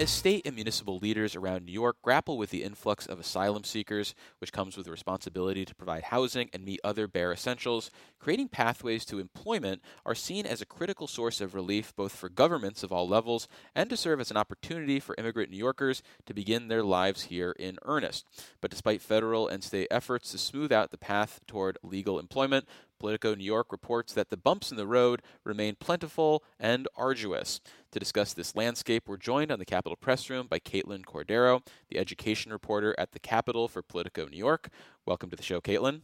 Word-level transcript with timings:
As 0.00 0.10
state 0.10 0.46
and 0.46 0.54
municipal 0.54 0.96
leaders 0.96 1.36
around 1.36 1.66
New 1.66 1.72
York 1.72 1.98
grapple 2.00 2.38
with 2.38 2.48
the 2.48 2.62
influx 2.62 3.04
of 3.04 3.20
asylum 3.20 3.64
seekers, 3.64 4.14
which 4.38 4.50
comes 4.50 4.74
with 4.74 4.86
the 4.86 4.90
responsibility 4.90 5.66
to 5.66 5.74
provide 5.74 6.04
housing 6.04 6.48
and 6.54 6.64
meet 6.64 6.80
other 6.82 7.06
bare 7.06 7.34
essentials, 7.34 7.90
creating 8.18 8.48
pathways 8.48 9.04
to 9.04 9.18
employment 9.18 9.82
are 10.06 10.14
seen 10.14 10.46
as 10.46 10.62
a 10.62 10.64
critical 10.64 11.06
source 11.06 11.42
of 11.42 11.54
relief 11.54 11.94
both 11.96 12.12
for 12.12 12.30
governments 12.30 12.82
of 12.82 12.90
all 12.90 13.06
levels 13.06 13.46
and 13.74 13.90
to 13.90 13.96
serve 13.98 14.20
as 14.20 14.30
an 14.30 14.38
opportunity 14.38 15.00
for 15.00 15.14
immigrant 15.18 15.50
New 15.50 15.58
Yorkers 15.58 16.02
to 16.24 16.32
begin 16.32 16.68
their 16.68 16.82
lives 16.82 17.24
here 17.24 17.54
in 17.58 17.76
earnest. 17.82 18.24
But 18.62 18.70
despite 18.70 19.02
federal 19.02 19.48
and 19.48 19.62
state 19.62 19.88
efforts 19.90 20.30
to 20.30 20.38
smooth 20.38 20.72
out 20.72 20.92
the 20.92 20.96
path 20.96 21.40
toward 21.46 21.76
legal 21.82 22.18
employment, 22.18 22.66
Politico 23.00 23.34
New 23.34 23.44
York 23.44 23.72
reports 23.72 24.12
that 24.12 24.28
the 24.28 24.36
bumps 24.36 24.70
in 24.70 24.76
the 24.76 24.86
road 24.86 25.22
remain 25.42 25.74
plentiful 25.74 26.44
and 26.60 26.86
arduous. 26.94 27.60
To 27.92 27.98
discuss 27.98 28.34
this 28.34 28.54
landscape, 28.54 29.08
we're 29.08 29.16
joined 29.16 29.50
on 29.50 29.58
the 29.58 29.64
Capitol 29.64 29.96
Press 29.96 30.28
Room 30.28 30.46
by 30.46 30.60
Katelyn 30.60 31.04
Cordero, 31.04 31.66
the 31.88 31.98
education 31.98 32.52
reporter 32.52 32.94
at 32.98 33.12
the 33.12 33.18
Capitol 33.18 33.66
for 33.66 33.82
Politico 33.82 34.26
New 34.26 34.36
York. 34.36 34.68
Welcome 35.06 35.30
to 35.30 35.36
the 35.36 35.42
show, 35.42 35.60
Katelyn. 35.60 36.02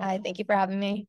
Hi, 0.00 0.20
thank 0.22 0.38
you 0.38 0.44
for 0.44 0.54
having 0.54 0.78
me. 0.78 1.08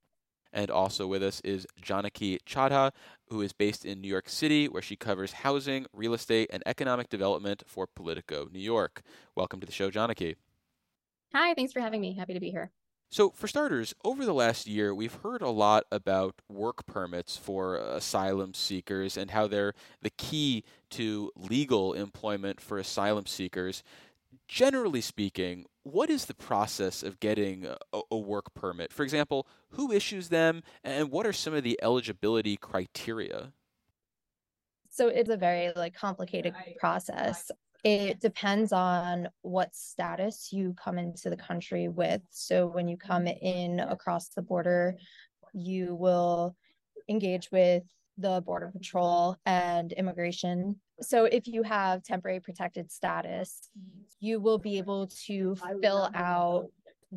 And 0.52 0.70
also 0.70 1.08
with 1.08 1.24
us 1.24 1.42
is 1.42 1.68
Janaki 1.80 2.40
Chadha, 2.48 2.92
who 3.28 3.42
is 3.42 3.54
based 3.54 3.86
in 3.86 4.02
New 4.02 4.08
York 4.08 4.28
City, 4.28 4.68
where 4.68 4.82
she 4.82 4.96
covers 4.96 5.32
housing, 5.32 5.86
real 5.94 6.16
estate, 6.16 6.50
and 6.52 6.64
economic 6.66 7.10
development 7.10 7.64
for 7.68 7.86
Politico 7.88 8.48
New 8.52 8.60
York. 8.60 9.04
Welcome 9.36 9.60
to 9.60 9.66
the 9.68 9.72
show, 9.72 9.92
Janaki. 9.92 10.36
Hi, 11.34 11.54
thanks 11.54 11.72
for 11.72 11.82
having 11.82 12.02
me. 12.02 12.16
Happy 12.16 12.34
to 12.34 12.40
be 12.40 12.50
here. 12.50 12.72
So, 13.14 13.30
for 13.30 13.48
starters, 13.48 13.94
over 14.04 14.26
the 14.26 14.34
last 14.34 14.66
year, 14.66 14.96
we've 14.96 15.14
heard 15.22 15.44
a 15.44 15.50
lot 15.52 15.84
about 15.92 16.42
work 16.50 16.88
permits 16.88 17.38
for 17.38 17.76
asylum 17.76 18.56
seekers 18.56 19.18
and 19.18 19.30
how 19.30 19.46
they're 19.46 19.76
the 20.02 20.10
key 20.10 20.64
to 20.90 21.32
legal 21.36 21.94
employment 21.94 22.60
for 22.60 22.80
asylum 22.80 23.28
seekers. 23.28 23.84
Generally 24.48 25.02
speaking, 25.02 25.68
what 25.84 26.10
is 26.10 26.26
the 26.26 26.34
process 26.34 27.04
of 27.04 27.20
getting 27.20 27.68
a, 27.68 28.02
a, 28.10 28.18
work 28.18 28.52
permit? 28.56 28.92
For 28.92 29.04
example, 29.04 29.46
who 29.74 29.92
issues 29.92 30.30
them 30.30 30.64
and 30.84 31.12
what 31.12 31.28
are 31.28 31.34
some 31.34 31.54
of 31.54 31.64
the 31.64 31.80
eligibility 31.84 32.58
criteria? 32.58 33.54
So 34.90 35.08
it's 35.08 35.30
a 35.30 35.38
very 35.38 35.72
like 35.76 35.94
complicated 35.94 36.56
process 36.80 37.52
it 37.84 38.22
depends 38.22 38.72
on 38.72 39.28
what 39.42 39.76
status 39.76 40.50
you 40.52 40.74
come 40.82 40.98
into 40.98 41.30
the 41.30 41.38
country 41.38 41.90
with. 41.90 42.22
So 42.30 42.68
when 42.68 42.88
you 42.88 42.98
come 42.98 43.28
in 43.28 43.80
across 43.82 44.30
the 44.30 44.42
border, 44.42 44.96
you 45.54 45.96
will 45.96 46.56
engage 47.10 47.52
with 47.52 47.84
the 48.18 48.42
Border 48.42 48.72
Patrol 48.72 49.36
and 49.46 49.92
immigration. 49.94 50.80
So 51.02 51.26
if 51.26 51.48
you 51.48 51.64
have 51.64 52.04
temporary 52.04 52.40
protected 52.40 52.92
status, 52.92 53.70
you 54.20 54.40
will 54.40 54.60
be 54.60 54.78
able 54.78 55.08
to 55.26 55.56
fill 55.82 56.10
out 56.14 56.68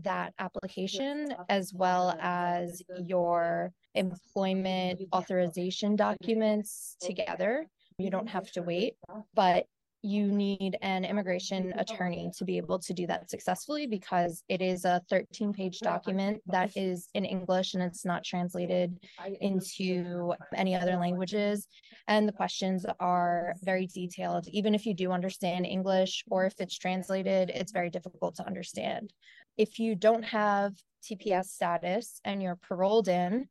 that 0.03 0.35
application 0.39 1.35
as 1.49 1.73
well 1.73 2.17
as 2.21 2.83
your 3.05 3.73
employment 3.95 5.03
authorization 5.13 5.97
documents 5.97 6.97
together. 7.01 7.67
You 7.99 8.11
don't 8.11 8.29
have 8.29 8.51
to 8.53 8.63
wait, 8.63 8.95
but 9.35 9.67
you 10.07 10.29
need 10.29 10.79
an 10.83 11.05
immigration 11.05 11.75
attorney 11.79 12.31
to 12.39 12.45
be 12.45 12.57
able 12.57 12.79
to 12.79 12.95
do 12.95 13.09
that 13.09 13.29
successfully 13.29 13.89
because 13.89 14.45
it 14.49 14.63
is 14.63 14.85
a 14.85 15.03
13 15.11 15.53
page 15.53 15.81
document 15.81 16.41
that 16.47 16.71
is 16.77 17.09
in 17.15 17.25
English 17.25 17.75
and 17.75 17.83
it's 17.83 18.05
not 18.05 18.23
translated 18.23 18.97
into 19.41 20.33
any 20.55 20.77
other 20.77 20.97
languages. 20.97 21.67
And 22.07 22.29
the 22.29 22.33
questions 22.33 22.87
are 23.01 23.55
very 23.65 23.89
detailed. 23.89 24.47
Even 24.53 24.77
if 24.77 24.87
you 24.87 24.95
do 24.95 25.11
understand 25.11 25.67
English 25.67 26.23
or 26.31 26.47
if 26.47 26.55
it's 26.61 26.79
translated, 26.79 27.51
it's 27.53 27.73
very 27.73 27.91
difficult 27.91 28.37
to 28.37 28.47
understand. 28.47 29.13
If 29.57 29.81
you 29.81 29.97
don't 29.97 30.25
have 30.25 30.73
TPS 31.03 31.47
status 31.47 32.21
and 32.25 32.41
you're 32.41 32.61
paroled 32.69 33.09
in, 33.09 33.49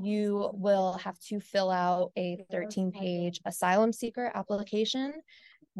you 0.00 0.50
will 0.54 0.94
have 0.94 1.18
to 1.28 1.40
fill 1.40 1.70
out 1.70 2.12
a 2.16 2.42
13 2.50 2.90
page 2.90 3.40
asylum 3.44 3.92
seeker 3.92 4.30
application 4.34 5.12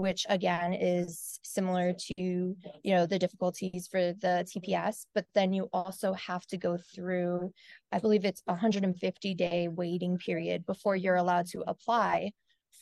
which 0.01 0.25
again 0.29 0.73
is 0.73 1.39
similar 1.43 1.93
to 1.93 2.13
you 2.19 2.57
know 2.95 3.07
the 3.07 3.19
difficulties 3.19 3.87
for 3.91 4.13
the 4.15 4.47
TPS 4.51 5.07
but 5.15 5.27
then 5.35 5.53
you 5.53 5.69
also 5.73 6.13
have 6.15 6.47
to 6.47 6.57
go 6.57 6.79
through 6.95 7.53
I 7.93 7.99
believe 7.99 8.25
it's 8.25 8.43
150 8.47 9.35
day 9.35 9.69
waiting 9.69 10.19
period 10.19 10.65
before 10.67 10.97
you're 10.97 11.17
allowed 11.17 11.47
to 11.49 11.63
apply 11.67 12.33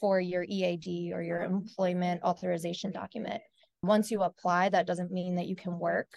for 0.01 0.21
your 0.21 0.45
EAD 0.49 1.13
or 1.13 1.23
your 1.23 1.43
employment 1.43 2.23
authorization 2.23 2.93
document. 2.93 3.43
Once 3.83 4.11
you 4.11 4.23
apply 4.23 4.69
that 4.69 4.87
doesn't 4.87 5.11
mean 5.11 5.35
that 5.37 5.47
you 5.47 5.57
can 5.57 5.79
work. 5.79 6.09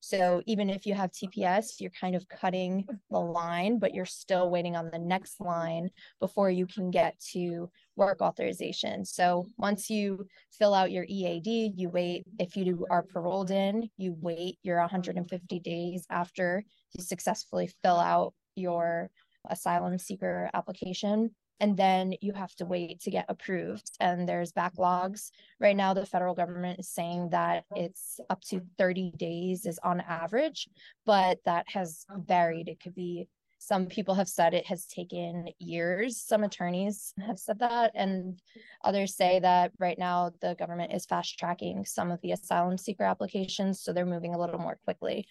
So 0.00 0.42
even 0.46 0.70
if 0.70 0.86
you 0.86 0.94
have 0.94 1.10
TPS, 1.10 1.80
you're 1.80 1.90
kind 1.90 2.14
of 2.14 2.28
cutting 2.28 2.86
the 3.10 3.18
line, 3.18 3.78
but 3.78 3.94
you're 3.94 4.06
still 4.06 4.48
waiting 4.48 4.76
on 4.76 4.90
the 4.92 4.98
next 4.98 5.40
line 5.40 5.90
before 6.20 6.50
you 6.50 6.66
can 6.66 6.90
get 6.90 7.18
to 7.32 7.68
work 7.98 8.22
authorization. 8.22 9.04
So 9.04 9.46
once 9.58 9.90
you 9.90 10.26
fill 10.56 10.72
out 10.72 10.92
your 10.92 11.04
EAD, 11.06 11.74
you 11.76 11.90
wait. 11.90 12.24
If 12.38 12.56
you 12.56 12.86
are 12.90 13.02
paroled 13.02 13.50
in, 13.50 13.90
you 13.98 14.16
wait 14.20 14.58
your 14.62 14.78
150 14.78 15.60
days 15.60 16.06
after 16.08 16.64
you 16.94 17.02
successfully 17.02 17.70
fill 17.82 17.98
out 17.98 18.32
your 18.54 19.10
asylum 19.50 19.98
seeker 19.98 20.48
application 20.54 21.30
and 21.60 21.76
then 21.76 22.14
you 22.20 22.32
have 22.32 22.54
to 22.56 22.64
wait 22.64 23.00
to 23.00 23.10
get 23.10 23.26
approved 23.28 23.90
and 24.00 24.28
there's 24.28 24.52
backlogs 24.52 25.30
right 25.60 25.76
now 25.76 25.94
the 25.94 26.06
federal 26.06 26.34
government 26.34 26.78
is 26.78 26.88
saying 26.88 27.28
that 27.30 27.64
it's 27.74 28.20
up 28.30 28.40
to 28.42 28.60
30 28.78 29.12
days 29.16 29.64
is 29.64 29.78
on 29.82 30.00
average 30.00 30.68
but 31.06 31.38
that 31.44 31.66
has 31.68 32.04
varied 32.26 32.68
it 32.68 32.80
could 32.80 32.94
be 32.94 33.28
some 33.58 33.86
people 33.86 34.14
have 34.14 34.28
said 34.28 34.54
it 34.54 34.66
has 34.66 34.86
taken 34.86 35.48
years. 35.58 36.20
Some 36.20 36.44
attorneys 36.44 37.12
have 37.26 37.38
said 37.38 37.58
that 37.58 37.90
and 37.94 38.40
others 38.84 39.16
say 39.16 39.40
that 39.40 39.72
right 39.78 39.98
now 39.98 40.30
the 40.40 40.54
government 40.54 40.92
is 40.92 41.06
fast 41.06 41.38
tracking 41.38 41.84
some 41.84 42.10
of 42.10 42.20
the 42.22 42.32
asylum 42.32 42.78
seeker 42.78 43.04
applications 43.04 43.80
so 43.80 43.92
they're 43.92 44.06
moving 44.06 44.34
a 44.34 44.38
little 44.38 44.58
more 44.58 44.78
quickly. 44.84 45.26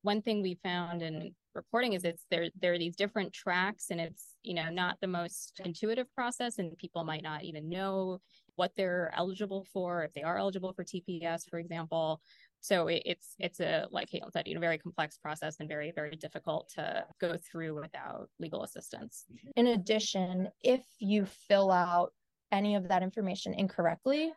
One 0.00 0.22
thing 0.22 0.42
we 0.42 0.58
found 0.62 1.02
in 1.02 1.34
reporting 1.54 1.92
is 1.92 2.04
it's 2.04 2.24
there 2.30 2.48
there 2.60 2.72
are 2.72 2.78
these 2.78 2.96
different 2.96 3.32
tracks 3.32 3.90
and 3.90 4.00
it's 4.00 4.36
you 4.42 4.54
know 4.54 4.70
not 4.70 4.96
the 5.00 5.06
most 5.06 5.60
intuitive 5.64 6.12
process 6.14 6.58
and 6.58 6.76
people 6.78 7.04
might 7.04 7.22
not 7.22 7.44
even 7.44 7.68
know 7.68 8.18
what 8.56 8.72
they're 8.76 9.12
eligible 9.16 9.66
for 9.72 10.02
if 10.02 10.12
they 10.14 10.22
are 10.22 10.38
eligible 10.38 10.72
for 10.72 10.84
TPS 10.84 11.48
for 11.48 11.58
example 11.58 12.20
so 12.62 12.86
it, 12.86 13.02
it's 13.04 13.34
it's 13.38 13.60
a 13.60 13.86
like 13.90 14.08
Katelyn 14.08 14.32
said 14.32 14.48
you 14.48 14.54
know 14.54 14.60
very 14.60 14.78
complex 14.78 15.18
process 15.18 15.56
and 15.60 15.68
very 15.68 15.92
very 15.94 16.16
difficult 16.16 16.70
to 16.76 17.04
go 17.20 17.36
through 17.36 17.78
without 17.78 18.30
legal 18.38 18.62
assistance 18.62 19.24
in 19.56 19.66
addition 19.68 20.48
if 20.62 20.82
you 20.98 21.26
fill 21.26 21.70
out 21.70 22.12
any 22.50 22.74
of 22.74 22.88
that 22.88 23.02
information 23.02 23.52
incorrectly 23.52 24.32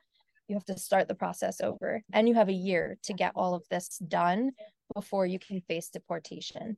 you 0.47 0.55
have 0.55 0.65
to 0.65 0.77
start 0.77 1.07
the 1.07 1.15
process 1.15 1.61
over 1.61 2.01
and 2.13 2.27
you 2.27 2.35
have 2.35 2.49
a 2.49 2.53
year 2.53 2.97
to 3.03 3.13
get 3.13 3.31
all 3.35 3.55
of 3.55 3.63
this 3.69 3.97
done 4.07 4.51
before 4.93 5.25
you 5.25 5.39
can 5.39 5.61
face 5.61 5.89
deportation. 5.89 6.77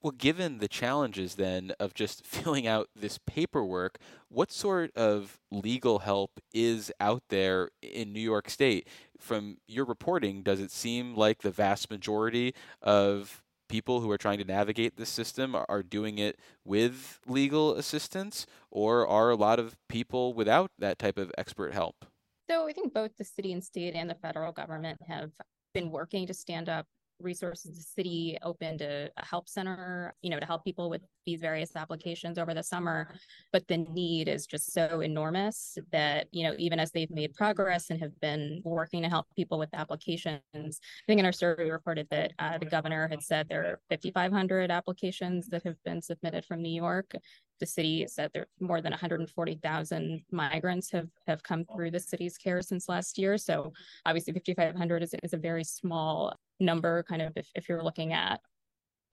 Well, 0.00 0.12
given 0.12 0.58
the 0.58 0.68
challenges 0.68 1.34
then 1.34 1.72
of 1.80 1.92
just 1.92 2.24
filling 2.26 2.66
out 2.66 2.88
this 2.94 3.18
paperwork, 3.18 3.98
what 4.28 4.52
sort 4.52 4.96
of 4.96 5.40
legal 5.50 6.00
help 6.00 6.40
is 6.52 6.92
out 7.00 7.22
there 7.30 7.70
in 7.82 8.12
New 8.12 8.20
York 8.20 8.48
State? 8.48 8.86
From 9.18 9.58
your 9.66 9.84
reporting, 9.84 10.42
does 10.42 10.60
it 10.60 10.70
seem 10.70 11.16
like 11.16 11.42
the 11.42 11.50
vast 11.50 11.90
majority 11.90 12.54
of 12.80 13.42
people 13.68 14.00
who 14.00 14.10
are 14.10 14.18
trying 14.18 14.38
to 14.38 14.44
navigate 14.44 14.96
this 14.96 15.10
system 15.10 15.56
are 15.68 15.82
doing 15.82 16.18
it 16.18 16.38
with 16.64 17.20
legal 17.26 17.74
assistance, 17.74 18.46
or 18.70 19.06
are 19.06 19.30
a 19.30 19.36
lot 19.36 19.58
of 19.58 19.76
people 19.88 20.32
without 20.32 20.70
that 20.78 20.98
type 20.98 21.18
of 21.18 21.32
expert 21.36 21.74
help? 21.74 22.06
So 22.48 22.66
I 22.66 22.72
think 22.72 22.94
both 22.94 23.16
the 23.18 23.24
city 23.24 23.52
and 23.52 23.62
state 23.62 23.94
and 23.94 24.08
the 24.08 24.14
federal 24.14 24.52
government 24.52 25.00
have 25.06 25.32
been 25.74 25.90
working 25.90 26.26
to 26.28 26.34
stand 26.34 26.68
up 26.68 26.86
resources 27.20 27.76
the 27.76 27.82
city 27.82 28.38
opened 28.42 28.82
a, 28.82 29.08
a, 29.16 29.24
help 29.24 29.48
center 29.48 30.14
you 30.22 30.30
know 30.30 30.38
to 30.38 30.46
help 30.46 30.64
people 30.64 30.88
with 30.88 31.02
these 31.26 31.40
various 31.40 31.76
applications 31.76 32.38
over 32.38 32.54
the 32.54 32.62
summer 32.62 33.14
but 33.52 33.66
the 33.68 33.76
need 33.76 34.28
is 34.28 34.46
just 34.46 34.72
so 34.72 35.00
enormous 35.00 35.76
that 35.92 36.26
you 36.30 36.44
know 36.44 36.54
even 36.58 36.78
as 36.78 36.90
they've 36.92 37.10
made 37.10 37.34
progress 37.34 37.90
and 37.90 38.00
have 38.00 38.18
been 38.20 38.60
working 38.64 39.02
to 39.02 39.08
help 39.08 39.26
people 39.36 39.58
with 39.58 39.68
applications 39.72 40.40
i 40.54 41.04
think 41.06 41.18
in 41.18 41.26
our 41.26 41.32
survey 41.32 41.64
we 41.64 41.70
reported 41.70 42.06
that 42.10 42.32
uh, 42.38 42.56
the 42.58 42.66
governor 42.66 43.08
had 43.08 43.22
said 43.22 43.48
there 43.48 43.64
are 43.64 43.80
5500 43.90 44.70
applications 44.70 45.48
that 45.48 45.62
have 45.64 45.82
been 45.84 46.00
submitted 46.00 46.44
from 46.44 46.62
new 46.62 46.68
york 46.72 47.12
the 47.60 47.66
city 47.66 48.06
said 48.08 48.30
there 48.32 48.46
more 48.60 48.80
than 48.80 48.92
140,000 48.92 50.22
migrants 50.30 50.90
have 50.90 51.08
have 51.26 51.42
come 51.42 51.64
through 51.64 51.90
the 51.90 52.00
city's 52.00 52.38
care 52.38 52.62
since 52.62 52.88
last 52.88 53.18
year. 53.18 53.36
So 53.38 53.72
obviously 54.06 54.32
5,500 54.32 55.02
is, 55.02 55.14
is 55.22 55.32
a 55.32 55.38
very 55.38 55.64
small 55.64 56.34
number, 56.60 57.02
kind 57.04 57.22
of 57.22 57.32
if, 57.36 57.48
if 57.54 57.68
you're 57.68 57.82
looking 57.82 58.12
at 58.12 58.40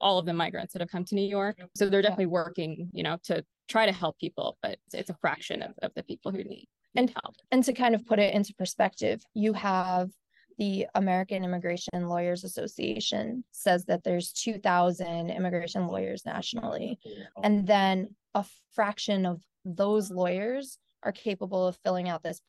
all 0.00 0.18
of 0.18 0.26
the 0.26 0.32
migrants 0.32 0.72
that 0.72 0.80
have 0.82 0.90
come 0.90 1.04
to 1.04 1.14
New 1.14 1.26
York. 1.26 1.56
So 1.74 1.88
they're 1.88 2.02
definitely 2.02 2.26
working, 2.26 2.90
you 2.92 3.02
know, 3.02 3.16
to 3.24 3.44
try 3.68 3.86
to 3.86 3.92
help 3.92 4.18
people, 4.18 4.58
but 4.62 4.72
it's, 4.72 4.94
it's 4.94 5.10
a 5.10 5.16
fraction 5.20 5.62
of, 5.62 5.72
of 5.82 5.92
the 5.94 6.02
people 6.02 6.32
who 6.32 6.44
need 6.44 6.68
and 6.94 7.10
help. 7.10 7.36
And 7.50 7.64
to 7.64 7.72
kind 7.72 7.94
of 7.94 8.04
put 8.06 8.18
it 8.18 8.34
into 8.34 8.54
perspective, 8.54 9.22
you 9.34 9.52
have 9.54 10.10
the 10.58 10.86
American 10.94 11.44
Immigration 11.44 12.08
Lawyers 12.08 12.44
Association 12.44 13.44
says 13.52 13.84
that 13.86 14.02
there's 14.04 14.32
2,000 14.32 15.30
immigration 15.30 15.86
lawyers 15.86 16.24
nationally. 16.24 16.98
And 17.42 17.66
then 17.66 18.14
a 18.34 18.44
fraction 18.74 19.26
of 19.26 19.42
those 19.64 20.10
lawyers 20.10 20.78
are 21.02 21.12
capable 21.12 21.66
of 21.66 21.78
filling 21.84 22.08
out 22.08 22.22
this 22.22 22.40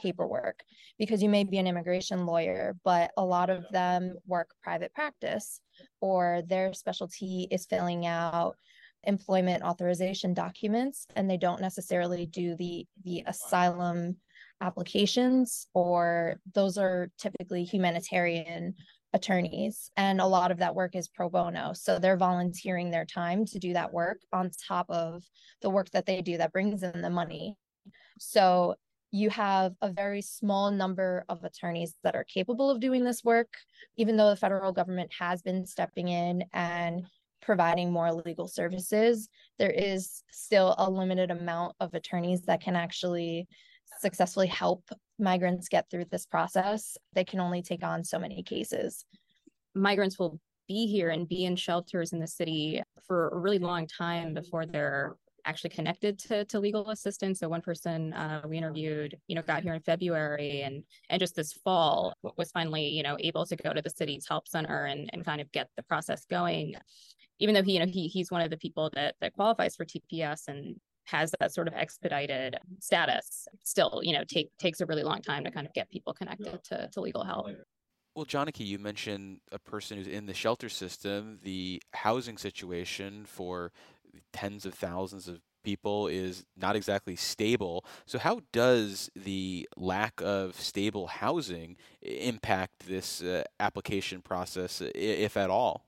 paperwork 0.00 0.62
because 0.98 1.22
you 1.22 1.28
may 1.28 1.44
be 1.44 1.58
an 1.58 1.66
immigration 1.66 2.26
lawyer, 2.26 2.76
but 2.84 3.10
a 3.16 3.24
lot 3.24 3.50
of 3.50 3.64
them 3.70 4.14
work 4.26 4.50
private 4.62 4.94
practice 4.94 5.60
or 6.00 6.42
their 6.46 6.72
specialty 6.72 7.48
is 7.50 7.66
filling 7.66 8.06
out 8.06 8.56
employment 9.04 9.62
authorization 9.62 10.34
documents 10.34 11.06
and 11.14 11.28
they 11.28 11.36
don't 11.36 11.60
necessarily 11.60 12.26
do 12.26 12.56
the 12.56 12.86
the 13.04 13.22
asylum 13.26 14.16
applications 14.60 15.66
or 15.74 16.40
those 16.54 16.78
are 16.78 17.10
typically 17.18 17.64
humanitarian 17.64 18.74
attorneys 19.12 19.90
and 19.96 20.20
a 20.20 20.26
lot 20.26 20.50
of 20.50 20.58
that 20.58 20.74
work 20.74 20.96
is 20.96 21.08
pro 21.08 21.28
bono. 21.30 21.72
So 21.72 21.98
they're 21.98 22.16
volunteering 22.16 22.90
their 22.90 23.04
time 23.04 23.44
to 23.46 23.58
do 23.58 23.72
that 23.72 23.92
work 23.92 24.18
on 24.32 24.50
top 24.68 24.86
of 24.88 25.22
the 25.62 25.70
work 25.70 25.90
that 25.90 26.04
they 26.04 26.20
do 26.20 26.36
that 26.38 26.52
brings 26.52 26.82
in 26.82 27.00
the 27.00 27.10
money. 27.10 27.56
So 28.18 28.74
you 29.14 29.30
have 29.30 29.74
a 29.80 29.90
very 29.90 30.20
small 30.20 30.70
number 30.70 31.24
of 31.28 31.44
attorneys 31.44 31.94
that 32.02 32.16
are 32.16 32.24
capable 32.24 32.70
of 32.70 32.80
doing 32.80 33.04
this 33.04 33.22
work 33.22 33.52
even 33.96 34.16
though 34.16 34.30
the 34.30 34.36
federal 34.36 34.72
government 34.72 35.10
has 35.16 35.40
been 35.42 35.64
stepping 35.64 36.08
in 36.08 36.44
and 36.52 37.02
providing 37.40 37.92
more 37.92 38.12
legal 38.12 38.48
services 38.48 39.28
there 39.58 39.70
is 39.70 40.22
still 40.30 40.74
a 40.78 40.90
limited 40.90 41.30
amount 41.30 41.74
of 41.80 41.94
attorneys 41.94 42.42
that 42.42 42.60
can 42.60 42.74
actually 42.74 43.46
successfully 44.00 44.46
help 44.46 44.82
migrants 45.18 45.68
get 45.68 45.88
through 45.90 46.06
this 46.10 46.26
process, 46.26 46.96
they 47.12 47.24
can 47.24 47.40
only 47.40 47.62
take 47.62 47.84
on 47.84 48.04
so 48.04 48.18
many 48.18 48.42
cases. 48.42 49.04
Migrants 49.74 50.18
will 50.18 50.40
be 50.66 50.86
here 50.86 51.10
and 51.10 51.28
be 51.28 51.44
in 51.44 51.56
shelters 51.56 52.12
in 52.12 52.18
the 52.18 52.26
city 52.26 52.82
for 53.06 53.28
a 53.28 53.38
really 53.38 53.58
long 53.58 53.86
time 53.86 54.34
before 54.34 54.66
they're 54.66 55.16
actually 55.44 55.70
connected 55.70 56.18
to, 56.18 56.44
to 56.46 56.60
legal 56.60 56.90
assistance. 56.90 57.40
So 57.40 57.48
one 57.48 57.60
person 57.60 58.12
uh, 58.12 58.42
we 58.48 58.58
interviewed, 58.58 59.16
you 59.26 59.34
know, 59.34 59.42
got 59.42 59.62
here 59.62 59.74
in 59.74 59.80
February 59.80 60.62
and 60.62 60.82
and 61.10 61.20
just 61.20 61.36
this 61.36 61.52
fall 61.52 62.14
was 62.36 62.50
finally, 62.50 62.88
you 62.88 63.02
know, 63.02 63.16
able 63.20 63.46
to 63.46 63.56
go 63.56 63.72
to 63.72 63.82
the 63.82 63.90
city's 63.90 64.26
help 64.28 64.48
center 64.48 64.86
and, 64.86 65.10
and 65.12 65.24
kind 65.24 65.40
of 65.40 65.50
get 65.52 65.68
the 65.76 65.82
process 65.82 66.24
going. 66.24 66.74
Even 67.38 67.54
though 67.54 67.62
he, 67.62 67.74
you 67.74 67.80
know, 67.80 67.86
he 67.86 68.08
he's 68.08 68.30
one 68.30 68.40
of 68.40 68.50
the 68.50 68.56
people 68.56 68.90
that 68.94 69.16
that 69.20 69.34
qualifies 69.34 69.76
for 69.76 69.84
TPS 69.84 70.48
and 70.48 70.76
has 71.04 71.32
that 71.38 71.52
sort 71.52 71.68
of 71.68 71.74
expedited 71.74 72.56
status 72.80 73.46
still 73.62 74.00
you 74.02 74.12
know 74.12 74.24
take 74.24 74.56
takes 74.58 74.80
a 74.80 74.86
really 74.86 75.02
long 75.02 75.20
time 75.20 75.44
to 75.44 75.50
kind 75.50 75.66
of 75.66 75.72
get 75.74 75.90
people 75.90 76.12
connected 76.14 76.62
to, 76.64 76.88
to 76.92 77.00
legal 77.00 77.24
help 77.24 77.48
well 78.14 78.24
Janaki, 78.24 78.64
you 78.64 78.78
mentioned 78.78 79.40
a 79.50 79.58
person 79.58 79.98
who's 79.98 80.06
in 80.06 80.26
the 80.26 80.34
shelter 80.34 80.68
system 80.68 81.38
the 81.42 81.82
housing 81.92 82.38
situation 82.38 83.24
for 83.26 83.72
tens 84.32 84.66
of 84.66 84.74
thousands 84.74 85.28
of 85.28 85.40
people 85.64 86.06
is 86.06 86.44
not 86.56 86.76
exactly 86.76 87.16
stable. 87.16 87.84
So, 88.06 88.18
how 88.18 88.40
does 88.52 89.10
the 89.16 89.68
lack 89.76 90.20
of 90.22 90.60
stable 90.60 91.06
housing 91.08 91.76
impact 92.02 92.86
this 92.86 93.22
uh, 93.22 93.44
application 93.58 94.20
process, 94.20 94.82
if 94.94 95.36
at 95.36 95.50
all? 95.50 95.83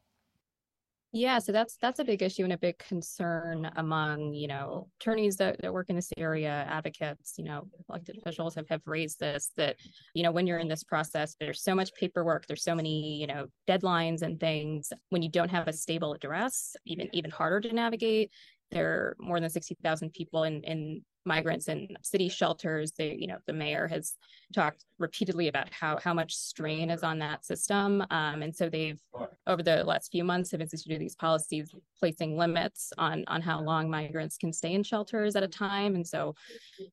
Yeah, 1.12 1.38
so 1.38 1.50
that's 1.52 1.76
that's 1.80 1.98
a 1.98 2.04
big 2.04 2.22
issue 2.22 2.44
and 2.44 2.52
a 2.52 2.58
big 2.58 2.76
concern 2.78 3.70
among, 3.76 4.34
you 4.34 4.48
know, 4.48 4.88
attorneys 5.00 5.36
that, 5.36 5.60
that 5.62 5.72
work 5.72 5.88
in 5.88 5.96
this 5.96 6.12
area, 6.18 6.66
advocates, 6.68 7.34
you 7.38 7.44
know, 7.44 7.68
elected 7.88 8.18
officials 8.18 8.54
have, 8.56 8.68
have 8.68 8.82
raised 8.84 9.18
this 9.18 9.50
that, 9.56 9.76
you 10.14 10.22
know, 10.22 10.30
when 10.30 10.46
you're 10.46 10.58
in 10.58 10.68
this 10.68 10.84
process, 10.84 11.34
there's 11.40 11.62
so 11.62 11.74
much 11.74 11.94
paperwork, 11.94 12.46
there's 12.46 12.64
so 12.64 12.74
many, 12.74 13.16
you 13.18 13.26
know, 13.26 13.46
deadlines 13.66 14.20
and 14.22 14.38
things. 14.38 14.92
When 15.08 15.22
you 15.22 15.30
don't 15.30 15.50
have 15.50 15.68
a 15.68 15.72
stable 15.72 16.12
address, 16.12 16.76
even 16.84 17.08
even 17.14 17.30
harder 17.30 17.60
to 17.66 17.74
navigate. 17.74 18.30
There 18.72 18.88
are 18.88 19.16
more 19.20 19.40
than 19.40 19.48
60,000 19.48 20.12
people 20.12 20.42
in, 20.42 20.62
in 20.64 21.02
migrants 21.26 21.68
in 21.68 21.88
city 22.02 22.28
shelters. 22.28 22.92
They, 22.92 23.14
you 23.14 23.26
know, 23.26 23.38
the 23.46 23.52
mayor 23.52 23.88
has 23.88 24.14
talked 24.54 24.84
repeatedly 24.98 25.48
about 25.48 25.72
how 25.72 25.98
how 25.98 26.14
much 26.14 26.34
strain 26.34 26.90
is 26.90 27.02
on 27.02 27.18
that 27.18 27.44
system, 27.44 28.04
um, 28.10 28.42
and 28.42 28.54
so 28.54 28.68
they've 28.68 29.00
over 29.46 29.62
the 29.62 29.84
last 29.84 30.10
few 30.10 30.24
months 30.24 30.52
have 30.52 30.60
instituted 30.60 31.00
these 31.00 31.16
policies 31.16 31.74
placing 31.98 32.36
limits 32.36 32.92
on 32.96 33.24
on 33.26 33.42
how 33.42 33.60
long 33.60 33.90
migrants 33.90 34.36
can 34.36 34.52
stay 34.52 34.72
in 34.72 34.82
shelters 34.82 35.36
at 35.36 35.42
a 35.42 35.48
time, 35.48 35.94
and 35.96 36.06
so 36.06 36.34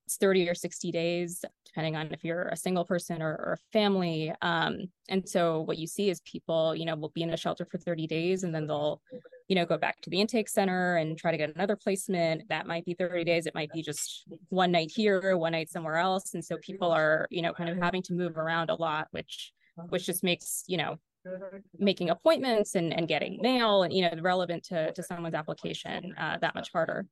it's 0.06 0.18
thirty 0.18 0.50
or 0.50 0.56
sixty 0.56 0.92
days, 0.92 1.46
depending 1.66 1.96
on 1.96 2.12
if 2.12 2.24
you're 2.24 2.48
a 2.50 2.58
single 2.58 2.86
person 2.86 3.22
or, 3.22 3.32
or 3.34 3.54
a 3.54 3.72
family. 3.72 4.34
Um, 4.42 4.80
and 5.10 5.28
so 5.28 5.62
what 5.62 5.78
you 5.78 5.88
see 5.88 6.10
is 6.10 6.22
people, 6.22 6.76
you 6.76 6.86
know, 6.86 6.96
will 6.96 7.10
be 7.10 7.24
in 7.24 7.30
a 7.30 7.38
shelter 7.38 7.66
for 7.66 7.78
thirty 7.78 8.08
days, 8.08 8.44
and 8.44 8.54
then 8.54 8.68
they'll 8.68 9.02
you 9.54 9.60
know, 9.60 9.68
go 9.68 9.78
back 9.78 10.02
to 10.02 10.10
the 10.10 10.20
intake 10.20 10.50
center 10.50 10.96
and 10.96 11.16
try 11.16 11.30
to 11.30 11.38
get 11.38 11.54
another 11.54 11.76
placement. 11.76 12.50
That 12.50 12.66
might 12.66 12.86
be 12.86 12.96
30 12.96 13.24
days. 13.24 13.46
It 13.46 13.54
might 13.54 13.72
be 13.72 13.84
just 13.84 14.24
one 14.50 14.72
night 14.72 14.92
here, 14.92 15.38
one 15.38 15.52
night 15.52 15.70
somewhere 15.70 15.98
else. 15.98 16.34
And 16.34 16.44
so 16.44 16.58
people 16.58 16.92
are, 16.92 17.28
you 17.30 17.44
know, 17.44 17.54
kind 17.54 17.70
of 17.70 17.78
having 17.78 18.02
to 18.04 18.14
move 18.14 18.36
around 18.36 18.72
a 18.72 18.76
lot, 18.76 19.10
which 19.12 19.54
which 19.90 20.08
just 20.08 20.24
makes, 20.24 20.64
you 20.66 20.78
know, 20.78 20.98
making 21.78 22.10
appointments 22.10 22.74
and, 22.74 22.96
and 22.96 23.08
getting 23.08 23.40
mail 23.44 23.84
and, 23.84 23.94
you 23.94 24.02
know, 24.02 24.12
relevant 24.22 24.64
to, 24.64 24.92
to 24.94 25.04
someone's 25.04 25.36
application 25.36 26.16
uh, 26.18 26.40
that 26.42 26.56
much 26.56 26.72
harder. 26.72 27.06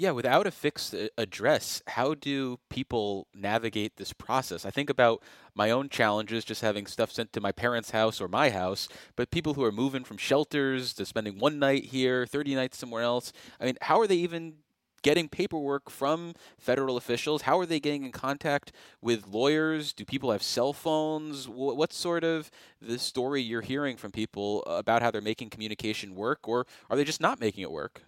Yeah, 0.00 0.12
without 0.12 0.46
a 0.46 0.52
fixed 0.52 0.94
uh, 0.94 1.08
address, 1.18 1.82
how 1.88 2.14
do 2.14 2.60
people 2.70 3.26
navigate 3.34 3.96
this 3.96 4.12
process? 4.12 4.64
I 4.64 4.70
think 4.70 4.90
about 4.90 5.22
my 5.56 5.72
own 5.72 5.88
challenges 5.88 6.44
just 6.44 6.62
having 6.62 6.86
stuff 6.86 7.10
sent 7.10 7.32
to 7.32 7.40
my 7.40 7.50
parents' 7.50 7.90
house 7.90 8.20
or 8.20 8.28
my 8.28 8.50
house, 8.50 8.88
but 9.16 9.32
people 9.32 9.54
who 9.54 9.64
are 9.64 9.72
moving 9.72 10.04
from 10.04 10.16
shelters 10.16 10.92
to 10.94 11.04
spending 11.04 11.38
one 11.40 11.58
night 11.58 11.86
here, 11.86 12.26
30 12.26 12.54
nights 12.54 12.78
somewhere 12.78 13.02
else. 13.02 13.32
I 13.60 13.64
mean, 13.64 13.76
how 13.82 14.00
are 14.00 14.06
they 14.06 14.16
even 14.16 14.54
getting 15.02 15.28
paperwork 15.28 15.90
from 15.90 16.34
federal 16.58 16.96
officials? 16.96 17.42
How 17.42 17.58
are 17.58 17.66
they 17.66 17.80
getting 17.80 18.04
in 18.04 18.12
contact 18.12 18.70
with 19.02 19.26
lawyers? 19.26 19.92
Do 19.92 20.04
people 20.04 20.30
have 20.30 20.44
cell 20.44 20.72
phones? 20.72 21.48
What's 21.48 21.96
sort 21.96 22.22
of 22.22 22.52
the 22.80 23.00
story 23.00 23.42
you're 23.42 23.62
hearing 23.62 23.96
from 23.96 24.12
people 24.12 24.62
about 24.64 25.02
how 25.02 25.10
they're 25.10 25.20
making 25.20 25.50
communication 25.50 26.14
work, 26.14 26.46
or 26.46 26.66
are 26.88 26.96
they 26.96 27.04
just 27.04 27.20
not 27.20 27.40
making 27.40 27.62
it 27.62 27.72
work? 27.72 28.02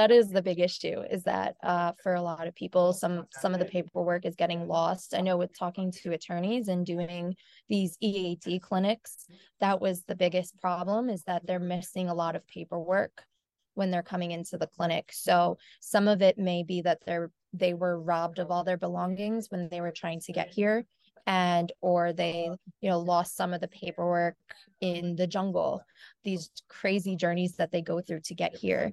That 0.00 0.10
is 0.10 0.30
the 0.30 0.40
big 0.40 0.60
issue 0.60 1.02
is 1.10 1.24
that 1.24 1.56
uh, 1.62 1.92
for 2.02 2.14
a 2.14 2.22
lot 2.22 2.46
of 2.46 2.54
people 2.54 2.94
some 2.94 3.26
some 3.38 3.52
of 3.52 3.60
the 3.60 3.66
paperwork 3.66 4.24
is 4.24 4.34
getting 4.34 4.66
lost. 4.66 5.12
I 5.14 5.20
know 5.20 5.36
with 5.36 5.54
talking 5.54 5.92
to 5.92 6.12
attorneys 6.12 6.68
and 6.68 6.86
doing 6.86 7.36
these 7.68 7.98
EAD 8.00 8.62
clinics 8.62 9.26
that 9.60 9.78
was 9.78 10.04
the 10.04 10.14
biggest 10.14 10.58
problem 10.58 11.10
is 11.10 11.22
that 11.24 11.46
they're 11.46 11.60
missing 11.60 12.08
a 12.08 12.14
lot 12.14 12.34
of 12.34 12.46
paperwork 12.46 13.26
when 13.74 13.90
they're 13.90 14.02
coming 14.02 14.30
into 14.30 14.56
the 14.56 14.68
clinic. 14.68 15.10
So 15.12 15.58
some 15.80 16.08
of 16.08 16.22
it 16.22 16.38
may 16.38 16.62
be 16.62 16.80
that 16.80 17.02
they're 17.04 17.30
they 17.52 17.74
were 17.74 18.00
robbed 18.00 18.38
of 18.38 18.50
all 18.50 18.64
their 18.64 18.78
belongings 18.78 19.50
when 19.50 19.68
they 19.68 19.82
were 19.82 19.92
trying 19.92 20.20
to 20.20 20.32
get 20.32 20.48
here 20.48 20.86
and 21.26 21.72
or 21.80 22.12
they 22.12 22.50
you 22.80 22.90
know 22.90 22.98
lost 22.98 23.36
some 23.36 23.52
of 23.52 23.60
the 23.60 23.68
paperwork 23.68 24.36
in 24.80 25.14
the 25.16 25.26
jungle 25.26 25.82
these 26.24 26.50
crazy 26.68 27.16
journeys 27.16 27.56
that 27.56 27.70
they 27.70 27.82
go 27.82 28.00
through 28.00 28.20
to 28.20 28.34
get 28.34 28.54
here. 28.54 28.92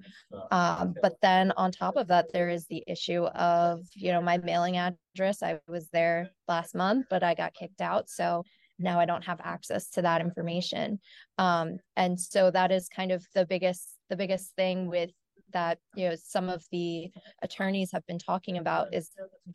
Um, 0.50 0.94
but 1.02 1.14
then 1.20 1.52
on 1.56 1.72
top 1.72 1.96
of 1.96 2.08
that 2.08 2.32
there 2.32 2.48
is 2.48 2.66
the 2.66 2.82
issue 2.86 3.24
of 3.24 3.80
you 3.94 4.12
know 4.12 4.20
my 4.20 4.38
mailing 4.38 4.76
address. 4.76 5.42
I 5.42 5.60
was 5.68 5.88
there 5.88 6.30
last 6.46 6.74
month 6.74 7.06
but 7.10 7.22
i 7.22 7.34
got 7.34 7.52
kicked 7.52 7.80
out 7.80 8.08
so 8.08 8.42
now 8.78 8.98
i 9.00 9.04
don't 9.04 9.24
have 9.24 9.40
access 9.42 9.90
to 9.90 10.02
that 10.02 10.20
information. 10.20 10.98
Um, 11.36 11.78
and 11.96 12.18
so 12.18 12.50
that 12.50 12.70
is 12.72 12.88
kind 12.88 13.12
of 13.12 13.26
the 13.34 13.46
biggest 13.46 13.88
the 14.08 14.16
biggest 14.16 14.54
thing 14.56 14.88
with 14.88 15.10
that 15.52 15.78
you 15.94 16.08
know 16.08 16.16
some 16.16 16.48
of 16.48 16.64
the 16.70 17.10
attorneys 17.42 17.92
have 17.92 18.06
been 18.06 18.18
talking 18.18 18.58
about 18.58 18.92
is 18.92 19.10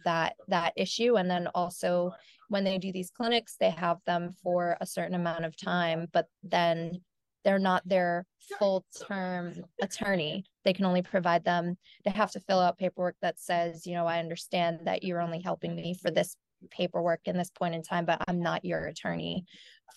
that 0.05 0.35
that 0.47 0.73
issue. 0.75 1.15
And 1.15 1.29
then 1.29 1.47
also 1.55 2.11
when 2.49 2.63
they 2.63 2.77
do 2.77 2.91
these 2.91 3.11
clinics 3.11 3.55
they 3.59 3.69
have 3.69 3.97
them 4.05 4.31
for 4.43 4.77
a 4.81 4.85
certain 4.85 5.15
amount 5.15 5.45
of 5.45 5.57
time 5.57 6.07
but 6.11 6.27
then 6.43 7.01
they're 7.43 7.59
not 7.59 7.87
their 7.87 8.25
full 8.57 8.85
term 9.07 9.53
attorney. 9.81 10.45
They 10.63 10.73
can 10.73 10.85
only 10.85 11.01
provide 11.01 11.43
them 11.43 11.77
they 12.05 12.11
have 12.11 12.31
to 12.31 12.39
fill 12.39 12.59
out 12.59 12.77
paperwork 12.77 13.15
that 13.21 13.39
says 13.39 13.85
you 13.85 13.93
know 13.93 14.05
i 14.05 14.19
understand 14.19 14.79
that 14.85 15.03
you're 15.03 15.21
only 15.21 15.41
helping 15.41 15.75
me 15.75 15.95
for 16.01 16.09
this 16.09 16.35
paperwork 16.71 17.19
in 17.25 17.37
this 17.37 17.49
point 17.49 17.75
in 17.75 17.83
time 17.83 18.05
but 18.05 18.21
i'm 18.27 18.39
not 18.39 18.63
your 18.63 18.85
attorney 18.85 19.45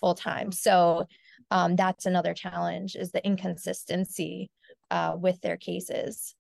full 0.01 0.15
time. 0.15 0.53
So 0.53 1.07
um, 1.51 1.77
that's 1.77 2.07
another 2.07 2.35
challenge 2.35 2.97
is 2.97 3.13
the 3.13 3.25
inconsistency 3.25 4.51
uh, 4.91 5.17
with 5.19 5.41
their 5.41 5.57
cases. 5.57 6.35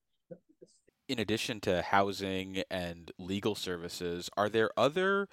In 1.09 1.19
addition 1.21 1.61
to 1.61 1.83
housing 1.83 2.63
and 2.71 3.13
legal 3.19 3.55
services, 3.55 4.29
are 4.37 4.49
there 4.49 4.71
other 4.77 5.29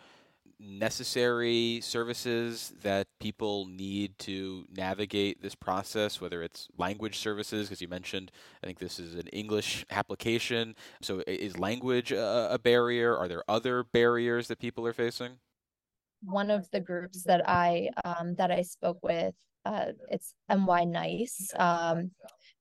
necessary 0.60 1.80
services 1.82 2.74
that 2.82 3.08
people 3.20 3.66
need 3.66 4.18
to 4.20 4.66
navigate 4.76 5.42
this 5.42 5.56
process, 5.56 6.22
whether 6.22 6.42
it's 6.42 6.68
language 6.78 7.18
services, 7.18 7.68
because 7.68 7.82
you 7.82 7.88
mentioned, 7.88 8.32
I 8.64 8.68
think 8.68 8.80
this 8.80 9.00
is 9.00 9.16
an 9.16 9.28
English 9.28 9.86
application. 9.90 10.76
So 11.02 11.24
is 11.28 11.58
language 11.60 12.12
a, 12.12 12.50
a 12.52 12.60
barrier? 12.60 13.16
Are 13.18 13.28
there 13.28 13.44
other 13.48 13.84
barriers 13.84 14.48
that 14.48 14.60
people 14.60 14.88
are 14.88 14.94
facing? 14.94 15.34
One 16.22 16.50
of 16.50 16.70
the 16.72 16.80
groups 16.80 17.24
that 17.24 17.48
I 17.48 17.90
um, 18.06 18.36
that 18.36 18.50
I 18.50 18.62
spoke 18.62 19.00
with, 19.04 19.36
uh, 19.66 19.88
it's 20.10 20.34
NY 20.50 20.86
Nice. 20.86 21.52
Um, 21.58 22.12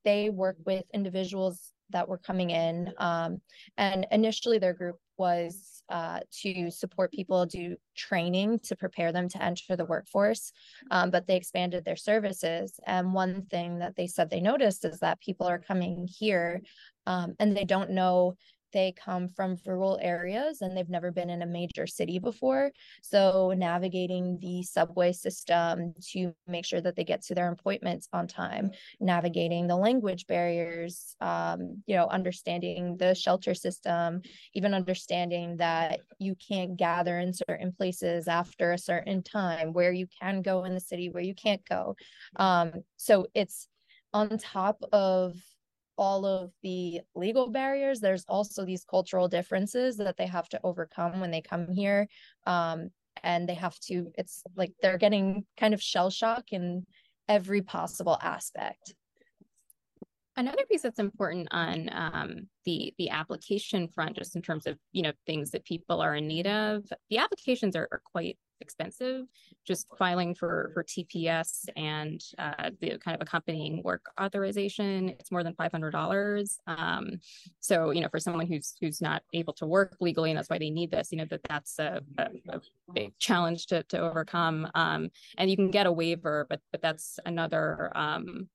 they 0.04 0.30
work 0.30 0.56
with 0.64 0.84
individuals 0.92 1.72
that 1.90 2.08
were 2.08 2.18
coming 2.18 2.50
in, 2.50 2.92
um, 2.98 3.40
and 3.76 4.06
initially 4.10 4.58
their 4.58 4.72
group 4.72 4.96
was 5.18 5.82
uh, 5.88 6.20
to 6.30 6.70
support 6.70 7.12
people 7.12 7.44
do 7.44 7.76
training 7.94 8.58
to 8.58 8.74
prepare 8.74 9.12
them 9.12 9.28
to 9.28 9.42
enter 9.42 9.76
the 9.76 9.84
workforce 9.84 10.52
um, 10.90 11.10
but 11.10 11.26
they 11.26 11.36
expanded 11.36 11.84
their 11.84 11.96
services 11.96 12.80
and 12.86 13.12
one 13.12 13.42
thing 13.50 13.78
that 13.78 13.94
they 13.94 14.06
said 14.06 14.30
they 14.30 14.40
noticed 14.40 14.84
is 14.84 14.98
that 15.00 15.20
people 15.20 15.46
are 15.46 15.58
coming 15.58 16.08
here 16.08 16.60
um, 17.06 17.34
and 17.38 17.56
they 17.56 17.64
don't 17.64 17.90
know 17.90 18.34
they 18.72 18.92
come 18.92 19.28
from 19.28 19.56
rural 19.66 19.98
areas 20.02 20.60
and 20.62 20.76
they've 20.76 20.88
never 20.88 21.10
been 21.10 21.30
in 21.30 21.42
a 21.42 21.46
major 21.46 21.86
city 21.86 22.18
before. 22.18 22.72
So, 23.02 23.52
navigating 23.56 24.38
the 24.40 24.62
subway 24.62 25.12
system 25.12 25.94
to 26.12 26.34
make 26.46 26.64
sure 26.64 26.80
that 26.80 26.96
they 26.96 27.04
get 27.04 27.22
to 27.24 27.34
their 27.34 27.50
appointments 27.52 28.08
on 28.12 28.26
time, 28.26 28.70
navigating 29.00 29.66
the 29.66 29.76
language 29.76 30.26
barriers, 30.26 31.16
um, 31.20 31.82
you 31.86 31.96
know, 31.96 32.06
understanding 32.08 32.96
the 32.96 33.14
shelter 33.14 33.54
system, 33.54 34.22
even 34.54 34.74
understanding 34.74 35.56
that 35.58 36.00
you 36.18 36.34
can't 36.36 36.76
gather 36.76 37.18
in 37.18 37.32
certain 37.32 37.72
places 37.72 38.28
after 38.28 38.72
a 38.72 38.78
certain 38.78 39.22
time, 39.22 39.72
where 39.72 39.92
you 39.92 40.06
can 40.20 40.42
go 40.42 40.64
in 40.64 40.74
the 40.74 40.80
city, 40.80 41.10
where 41.10 41.22
you 41.22 41.34
can't 41.34 41.64
go. 41.68 41.96
Um, 42.36 42.72
so, 42.96 43.26
it's 43.34 43.68
on 44.14 44.36
top 44.38 44.82
of 44.92 45.36
all 46.02 46.26
of 46.26 46.50
the 46.64 47.00
legal 47.14 47.48
barriers. 47.48 48.00
There's 48.00 48.24
also 48.28 48.64
these 48.64 48.84
cultural 48.84 49.28
differences 49.28 49.96
that 49.98 50.16
they 50.16 50.26
have 50.26 50.48
to 50.48 50.60
overcome 50.64 51.20
when 51.20 51.30
they 51.30 51.40
come 51.40 51.68
here 51.68 52.08
um, 52.44 52.90
and 53.22 53.48
they 53.48 53.54
have 53.54 53.78
to 53.80 54.10
it's 54.18 54.42
like 54.56 54.72
they're 54.82 54.98
getting 54.98 55.44
kind 55.56 55.74
of 55.74 55.80
shell 55.80 56.10
shock 56.10 56.52
in 56.52 56.84
every 57.28 57.62
possible 57.62 58.18
aspect. 58.20 58.94
Another 60.36 60.64
piece 60.68 60.82
that's 60.82 60.98
important 60.98 61.46
on 61.52 61.88
um, 61.92 62.48
the 62.64 62.92
the 62.98 63.10
application 63.10 63.86
front, 63.86 64.16
just 64.16 64.34
in 64.34 64.42
terms 64.42 64.66
of 64.66 64.76
you 64.90 65.02
know 65.02 65.12
things 65.24 65.52
that 65.52 65.64
people 65.64 66.00
are 66.00 66.16
in 66.16 66.26
need 66.26 66.48
of, 66.48 66.84
the 67.10 67.18
applications 67.18 67.76
are, 67.76 67.88
are 67.92 68.02
quite 68.10 68.38
expensive. 68.62 69.26
Just 69.66 69.86
filing 69.98 70.34
for 70.34 70.70
for 70.72 70.82
TPS 70.82 71.68
and 71.76 72.22
uh, 72.38 72.70
the 72.80 72.98
kind 72.98 73.14
of 73.14 73.20
accompanying 73.20 73.82
work 73.82 74.06
authorization, 74.20 75.10
it's 75.10 75.30
more 75.30 75.42
than 75.42 75.54
five 75.54 75.70
hundred 75.70 75.90
dollars. 75.90 76.58
Um, 76.66 77.20
so 77.60 77.90
you 77.90 78.00
know, 78.00 78.08
for 78.08 78.18
someone 78.18 78.46
who's 78.46 78.74
who's 78.80 79.02
not 79.02 79.22
able 79.34 79.52
to 79.54 79.66
work 79.66 79.96
legally, 80.00 80.30
and 80.30 80.38
that's 80.38 80.48
why 80.48 80.58
they 80.58 80.70
need 80.70 80.90
this, 80.90 81.12
you 81.12 81.18
know, 81.18 81.26
that 81.26 81.42
that's 81.48 81.78
a, 81.78 82.00
a, 82.18 82.28
a 82.48 82.60
big 82.94 83.18
challenge 83.18 83.66
to 83.66 83.82
to 83.84 83.98
overcome. 83.98 84.66
Um, 84.74 85.10
and 85.36 85.50
you 85.50 85.56
can 85.56 85.70
get 85.70 85.86
a 85.86 85.92
waiver, 85.92 86.46
but 86.48 86.60
but 86.70 86.80
that's 86.80 87.18
another 87.26 87.92
um, 87.94 88.48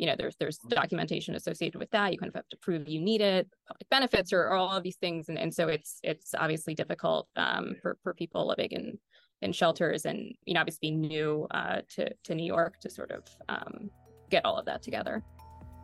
you 0.00 0.06
know 0.06 0.14
there's 0.18 0.34
there's 0.36 0.56
documentation 0.68 1.34
associated 1.34 1.78
with 1.78 1.90
that 1.90 2.10
you 2.10 2.18
kind 2.18 2.30
of 2.30 2.34
have 2.34 2.48
to 2.48 2.56
prove 2.56 2.88
you 2.88 3.00
need 3.00 3.20
it 3.20 3.46
public 3.68 3.86
benefits 3.90 4.32
or, 4.32 4.44
or 4.44 4.54
all 4.54 4.74
of 4.74 4.82
these 4.82 4.96
things 4.96 5.28
and, 5.28 5.38
and 5.38 5.52
so 5.52 5.68
it's 5.68 5.98
it's 6.02 6.34
obviously 6.38 6.74
difficult 6.74 7.28
um, 7.36 7.76
for 7.82 7.98
for 8.02 8.14
people 8.14 8.48
living 8.48 8.70
in 8.70 8.98
in 9.42 9.52
shelters 9.52 10.04
and 10.04 10.34
you 10.44 10.54
know 10.54 10.60
obviously 10.60 10.90
being 10.90 11.00
new 11.00 11.46
uh, 11.50 11.80
to 11.88 12.12
to 12.24 12.34
New 12.34 12.44
York 12.44 12.78
to 12.80 12.90
sort 12.90 13.10
of 13.10 13.24
um, 13.48 13.90
get 14.30 14.44
all 14.44 14.56
of 14.56 14.66
that 14.66 14.82
together. 14.82 15.22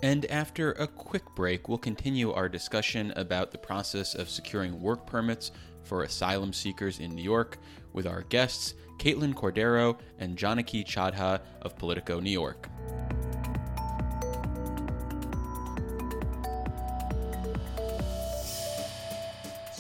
And 0.02 0.26
after 0.26 0.72
a 0.72 0.86
quick 0.86 1.24
break, 1.34 1.68
we'll 1.68 1.78
continue 1.78 2.32
our 2.32 2.50
discussion 2.50 3.14
about 3.16 3.50
the 3.50 3.58
process 3.58 4.14
of 4.14 4.28
securing 4.28 4.78
work 4.80 5.06
permits 5.06 5.52
for 5.84 6.02
asylum 6.02 6.52
seekers 6.52 6.98
in 6.98 7.14
New 7.14 7.22
York 7.22 7.58
with 7.94 8.06
our 8.06 8.22
guests, 8.22 8.74
Katelyn 8.98 9.32
Cordero 9.32 9.98
and 10.18 10.36
Janaki 10.36 10.84
Chadha 10.84 11.40
of 11.62 11.76
Politico 11.78 12.20
New 12.20 12.30
York. 12.30 12.68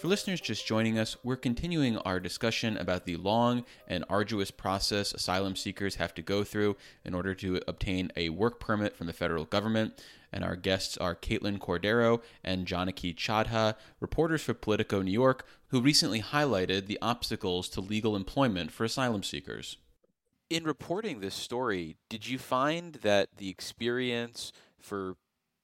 For 0.00 0.08
listeners 0.08 0.40
just 0.40 0.66
joining 0.66 0.98
us, 0.98 1.18
we're 1.22 1.36
continuing 1.36 1.98
our 1.98 2.20
discussion 2.20 2.78
about 2.78 3.04
the 3.04 3.18
long 3.18 3.66
and 3.86 4.02
arduous 4.08 4.50
process 4.50 5.12
asylum 5.12 5.56
seekers 5.56 5.96
have 5.96 6.14
to 6.14 6.22
go 6.22 6.42
through 6.42 6.78
in 7.04 7.12
order 7.12 7.34
to 7.34 7.60
obtain 7.68 8.10
a 8.16 8.30
work 8.30 8.58
permit 8.58 8.96
from 8.96 9.08
the 9.08 9.12
federal 9.12 9.44
government. 9.44 10.02
And 10.32 10.42
our 10.42 10.56
guests 10.56 10.96
are 10.96 11.14
Katelyn 11.14 11.58
Cordero 11.58 12.22
and 12.42 12.66
Janaki 12.66 13.12
Chadha, 13.12 13.74
reporters 14.00 14.40
for 14.40 14.54
Politico 14.54 15.02
New 15.02 15.10
York, 15.10 15.44
who 15.66 15.82
recently 15.82 16.22
highlighted 16.22 16.86
the 16.86 16.98
obstacles 17.02 17.68
to 17.68 17.82
legal 17.82 18.16
employment 18.16 18.72
for 18.72 18.84
asylum 18.84 19.22
seekers. 19.22 19.76
In 20.48 20.64
reporting 20.64 21.20
this 21.20 21.34
story, 21.34 21.98
did 22.08 22.26
you 22.26 22.38
find 22.38 22.94
that 23.02 23.28
the 23.36 23.50
experience 23.50 24.50
for 24.80 25.16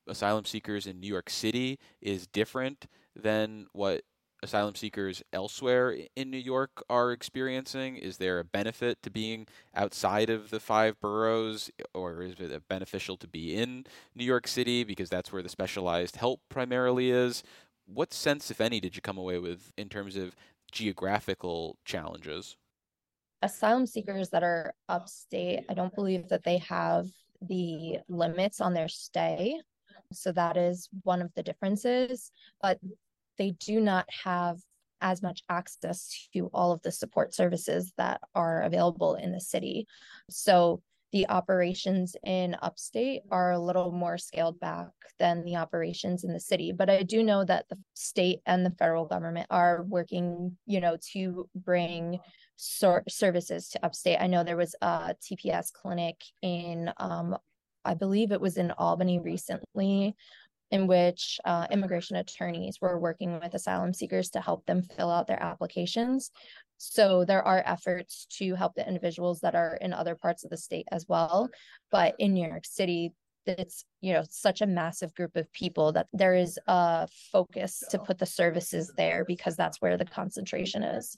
asylum 0.07 0.45
seekers 0.45 0.87
in 0.87 1.00
New 1.00 1.09
York 1.09 1.31
City 1.31 1.78
is 2.02 2.26
different 2.26 2.87
than 3.14 3.66
what 3.73 4.02
asylum 4.43 4.75
seekers 4.75 5.23
elsewhere 5.33 5.97
in 6.14 6.31
New 6.31 6.38
York 6.38 6.83
are 6.88 7.12
experiencing? 7.12 7.97
Is 7.97 8.19
there 8.19 8.38
a 8.38 8.45
benefit 8.45 9.02
to 9.02 9.11
being 9.11 9.47
outside 9.75 10.31
of 10.31 10.50
the 10.50 10.61
five 10.61 11.00
boroughs, 11.00 11.71
or 11.95 12.23
is 12.23 12.35
it 12.38 12.69
beneficial 12.69 13.16
to 13.19 13.26
be 13.26 13.57
in 13.57 13.87
New 14.14 14.25
York 14.25 14.47
City 14.47 14.85
because 14.85 15.11
that's 15.11 15.33
where 15.33 15.43
the 15.43 15.49
specialized 15.49 16.16
help 16.16 16.40
primarily 16.49 17.11
is? 17.11 17.43
What 17.87 18.12
sense, 18.12 18.50
if 18.50 18.61
any, 18.61 18.81
did 18.81 18.97
you 18.97 19.02
come 19.02 19.19
away 19.19 19.38
with 19.38 19.73
in 19.76 19.88
terms 19.88 20.16
of 20.16 20.35
geographical 20.73 21.76
challenges? 21.85 22.57
Asylum 23.43 23.87
seekers 23.87 24.31
that 24.31 24.43
are 24.43 24.75
upstate, 24.88 25.64
I 25.69 25.75
don't 25.75 25.95
believe 25.95 26.28
that 26.28 26.43
they 26.43 26.59
have 26.59 27.07
the 27.43 27.99
limits 28.09 28.61
on 28.61 28.75
their 28.75 28.88
stay. 28.88 29.61
So 30.12 30.33
that 30.33 30.57
is 30.57 30.88
one 31.02 31.21
of 31.21 31.33
the 31.35 31.43
differences. 31.43 32.31
But 32.62 32.78
they 33.38 33.52
do 33.52 33.81
not 33.81 34.07
have 34.25 34.59
as 35.00 35.23
much 35.23 35.43
access 35.49 36.28
to 36.33 36.50
all 36.55 36.73
of 36.73 36.83
the 36.83 36.93
support 36.93 37.35
services 37.35 37.93
that 37.99 38.21
are 38.35 38.62
available 38.62 39.14
in 39.14 39.33
the 39.33 39.40
city. 39.40 39.87
So 40.31 40.83
the 41.12 41.28
operations 41.28 42.16
in 42.25 42.57
upstate 42.62 43.23
are 43.31 43.52
a 43.52 43.59
little 43.59 43.93
more 43.93 44.19
scaled 44.19 44.59
back 44.61 44.88
than 45.19 45.45
the 45.45 45.57
operations 45.57 46.25
in 46.25 46.33
the 46.33 46.40
city 46.40 46.73
but 46.73 46.90
i 46.90 47.02
do 47.02 47.23
know 47.23 47.45
that 47.45 47.66
the 47.69 47.78
state 47.95 48.40
and 48.45 48.66
the 48.66 48.71
federal 48.73 49.07
government 49.07 49.47
are 49.49 49.85
working 49.85 50.57
you 50.66 50.81
know 50.81 50.97
to 51.12 51.49
bring 51.55 52.19
sor- 52.57 53.05
services 53.09 53.69
to 53.69 53.85
upstate 53.85 54.21
i 54.21 54.26
know 54.26 54.43
there 54.43 54.57
was 54.57 54.75
a 54.83 55.14
tps 55.23 55.73
clinic 55.73 56.16
in 56.43 56.93
um, 56.99 57.37
i 57.85 57.95
believe 57.95 58.33
it 58.33 58.40
was 58.40 58.57
in 58.57 58.71
albany 58.73 59.19
recently 59.19 60.14
in 60.70 60.87
which 60.87 61.38
uh, 61.44 61.66
immigration 61.70 62.16
attorneys 62.16 62.78
were 62.80 62.99
working 62.99 63.38
with 63.40 63.54
asylum 63.54 63.94
seekers 63.94 64.30
to 64.30 64.40
help 64.40 64.66
them 64.66 64.82
fill 64.82 65.11
out 65.11 65.26
their 65.26 65.42
applications. 65.42 66.30
So 66.78 67.25
there 67.25 67.42
are 67.42 67.62
efforts 67.64 68.26
to 68.38 68.54
help 68.54 68.75
the 68.75 68.87
individuals 68.87 69.40
that 69.40 69.54
are 69.54 69.78
in 69.80 69.92
other 69.92 70.14
parts 70.14 70.44
of 70.44 70.50
the 70.50 70.56
state 70.56 70.87
as 70.92 71.06
well. 71.08 71.49
But 71.90 72.14
in 72.18 72.35
New 72.35 72.46
York 72.46 72.66
City, 72.66 73.12
it's 73.46 73.85
you 74.00 74.12
know 74.12 74.25
such 74.28 74.61
a 74.61 74.66
massive 74.66 75.14
group 75.14 75.37
of 75.37 75.50
people 75.52 75.92
that 75.92 76.08
there 76.12 76.35
is 76.35 76.58
a 76.66 77.08
focus 77.32 77.82
to 77.90 77.99
put 77.99 78.18
the 78.18 78.26
services 78.26 78.92
there 78.96 79.25
because 79.25 79.56
that's 79.56 79.80
where 79.80 79.96
the 79.96 80.04
concentration 80.04 80.82
is 80.82 81.16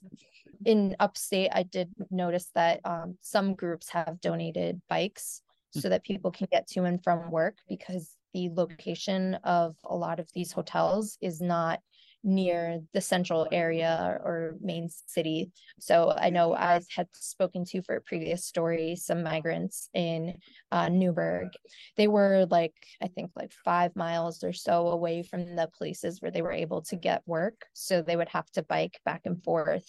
in 0.67 0.95
upstate 1.01 1.49
i 1.55 1.63
did 1.63 1.89
notice 2.11 2.51
that 2.55 2.81
um, 2.85 3.17
some 3.23 3.55
groups 3.55 3.89
have 3.89 4.21
donated 4.21 4.81
bikes 4.89 5.41
so 5.71 5.89
that 5.89 6.05
people 6.05 6.31
can 6.31 6.47
get 6.51 6.67
to 6.67 6.85
and 6.85 7.03
from 7.03 7.31
work 7.31 7.57
because 7.69 8.18
the 8.35 8.51
location 8.51 9.35
of 9.45 9.77
a 9.85 9.97
lot 9.97 10.21
of 10.21 10.29
these 10.35 10.53
hotels 10.53 11.19
is 11.21 11.41
not 11.41 11.81
near 12.25 12.81
the 12.93 13.01
central 13.01 13.47
area 13.53 14.19
or 14.25 14.57
main 14.61 14.89
city. 15.07 15.51
So 15.79 16.13
I 16.17 16.31
know 16.31 16.55
I 16.55 16.81
had 16.95 17.09
spoken 17.13 17.65
to 17.67 17.83
for 17.83 17.97
a 17.97 18.01
previous 18.01 18.45
story 18.45 18.97
some 18.97 19.23
migrants 19.23 19.89
in 19.95 20.35
uh, 20.73 20.89
Newburgh. 20.89 21.49
They 21.97 22.09
were 22.09 22.47
like, 22.51 22.75
I 23.01 23.07
think, 23.09 23.31
like 23.37 23.53
five 23.65 23.95
miles 23.95 24.43
or 24.43 24.53
so 24.53 24.89
away 24.89 25.23
from 25.23 25.57
the 25.57 25.69
places 25.69 26.21
where 26.21 26.31
they 26.31 26.43
were 26.43 26.53
able 26.53 26.83
to 26.83 26.97
get 26.97 27.23
work. 27.27 27.67
So 27.73 28.03
they 28.03 28.17
would 28.17 28.29
have 28.31 28.51
to 28.53 28.63
bike 28.63 29.01
back 29.05 29.23
and 29.25 29.43
forth 29.43 29.87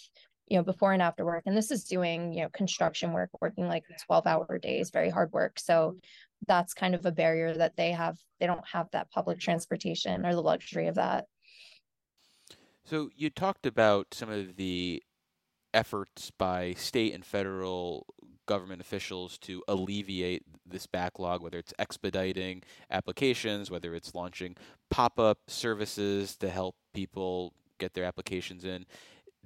you 0.48 0.58
know 0.58 0.63
before 0.63 0.93
and 0.93 1.01
after 1.01 1.24
work 1.24 1.43
and 1.46 1.55
this 1.55 1.69
is 1.69 1.84
doing 1.84 2.34
you 2.34 2.41
know 2.41 2.50
construction 2.50 3.13
work 3.13 3.29
working 3.39 3.67
like 3.67 3.84
12 4.08 4.25
hour 4.25 4.58
days 4.58 4.89
very 4.89 5.10
hard 5.10 5.31
work 5.31 5.60
so 5.60 5.96
that's 6.48 6.74
kind 6.74 6.96
of 6.96 7.05
a 7.05 7.12
barrier 7.12 7.53
that 7.53 7.75
they 7.75 7.91
have 7.91 8.17
they 8.39 8.48
don't 8.48 8.67
have 8.67 8.88
that 8.91 9.10
public 9.12 9.39
transportation 9.39 10.25
or 10.25 10.34
the 10.34 10.41
luxury 10.41 10.88
of 10.88 10.96
that 10.96 11.25
so 12.84 13.10
you 13.15 13.29
talked 13.29 13.65
about 13.65 14.08
some 14.13 14.29
of 14.29 14.55
the 14.55 15.03
efforts 15.74 16.31
by 16.31 16.74
state 16.74 17.13
and 17.13 17.25
federal 17.25 18.08
government 18.50 18.81
officials 18.81 19.38
to 19.38 19.63
alleviate 19.67 20.43
this 20.65 20.88
backlog, 20.88 21.43
whether 21.43 21.60
it's 21.60 21.74
expediting 21.77 22.63
applications, 22.89 23.69
whether 23.69 23.93
it's 23.93 24.15
launching 24.15 24.55
pop 24.89 25.19
up 25.19 25.38
services 25.48 26.36
to 26.36 26.50
help 26.50 26.75
people 26.93 27.53
get 27.77 27.93
their 27.93 28.05
applications 28.05 28.65
in. 28.65 28.88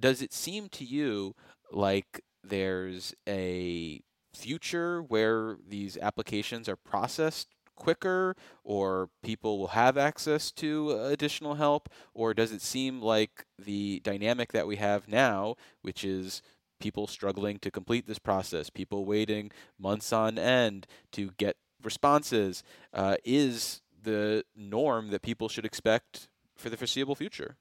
Does 0.00 0.22
it 0.22 0.32
seem 0.32 0.70
to 0.70 0.84
you 0.86 1.34
like 1.70 2.22
there's 2.42 3.14
a 3.28 4.00
future 4.34 5.02
where 5.02 5.56
these 5.66 5.96
applications 5.98 6.68
are 6.68 6.76
processed 6.76 7.48
quicker 7.76 8.36
or 8.62 9.10
people 9.22 9.58
will 9.58 9.68
have 9.68 9.96
access 9.98 10.50
to 10.52 10.92
additional 10.92 11.54
help? 11.54 11.88
Or 12.14 12.34
does 12.34 12.52
it 12.52 12.62
seem 12.62 13.00
like 13.00 13.46
the 13.58 14.00
dynamic 14.00 14.52
that 14.52 14.66
we 14.66 14.76
have 14.76 15.08
now, 15.08 15.56
which 15.82 16.04
is 16.04 16.42
people 16.80 17.06
struggling 17.06 17.58
to 17.60 17.70
complete 17.70 18.06
this 18.06 18.18
process, 18.18 18.70
people 18.70 19.04
waiting 19.04 19.50
months 19.78 20.12
on 20.12 20.38
end 20.38 20.86
to 21.12 21.30
get 21.38 21.56
responses, 21.82 22.62
uh, 22.92 23.16
is 23.24 23.82
the 24.02 24.44
norm 24.54 25.08
that 25.08 25.22
people 25.22 25.48
should 25.48 25.64
expect 25.64 26.28
for 26.56 26.70
the 26.70 26.76
foreseeable 26.76 27.14
future? 27.14 27.56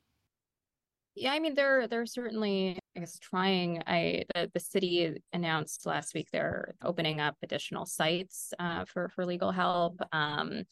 Yeah, 1.15 1.31
I 1.31 1.39
mean 1.39 1.53
they're 1.53 1.87
they're 1.87 2.05
certainly 2.05 2.79
I 2.95 2.99
guess 2.99 3.17
trying. 3.17 3.81
I 3.87 4.25
the, 4.35 4.51
the 4.53 4.59
city 4.59 5.19
announced 5.33 5.85
last 5.85 6.13
week 6.13 6.27
they're 6.31 6.75
opening 6.83 7.19
up 7.19 7.35
additional 7.41 7.85
sites 7.85 8.53
uh, 8.59 8.85
for 8.85 9.09
for 9.09 9.25
legal 9.25 9.51
help. 9.51 9.99
Um, 10.11 10.63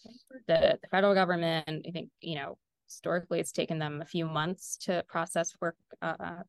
the, 0.48 0.78
the 0.82 0.88
federal 0.92 1.14
government, 1.14 1.86
I 1.88 1.92
think 1.92 2.10
you 2.22 2.36
know 2.36 2.58
historically 2.88 3.40
it's 3.40 3.52
taken 3.52 3.80
them 3.80 4.02
a 4.02 4.06
few 4.06 4.26
months 4.26 4.78
to 4.82 5.04
process 5.08 5.56
work 5.60 5.78
uh, 6.02 6.44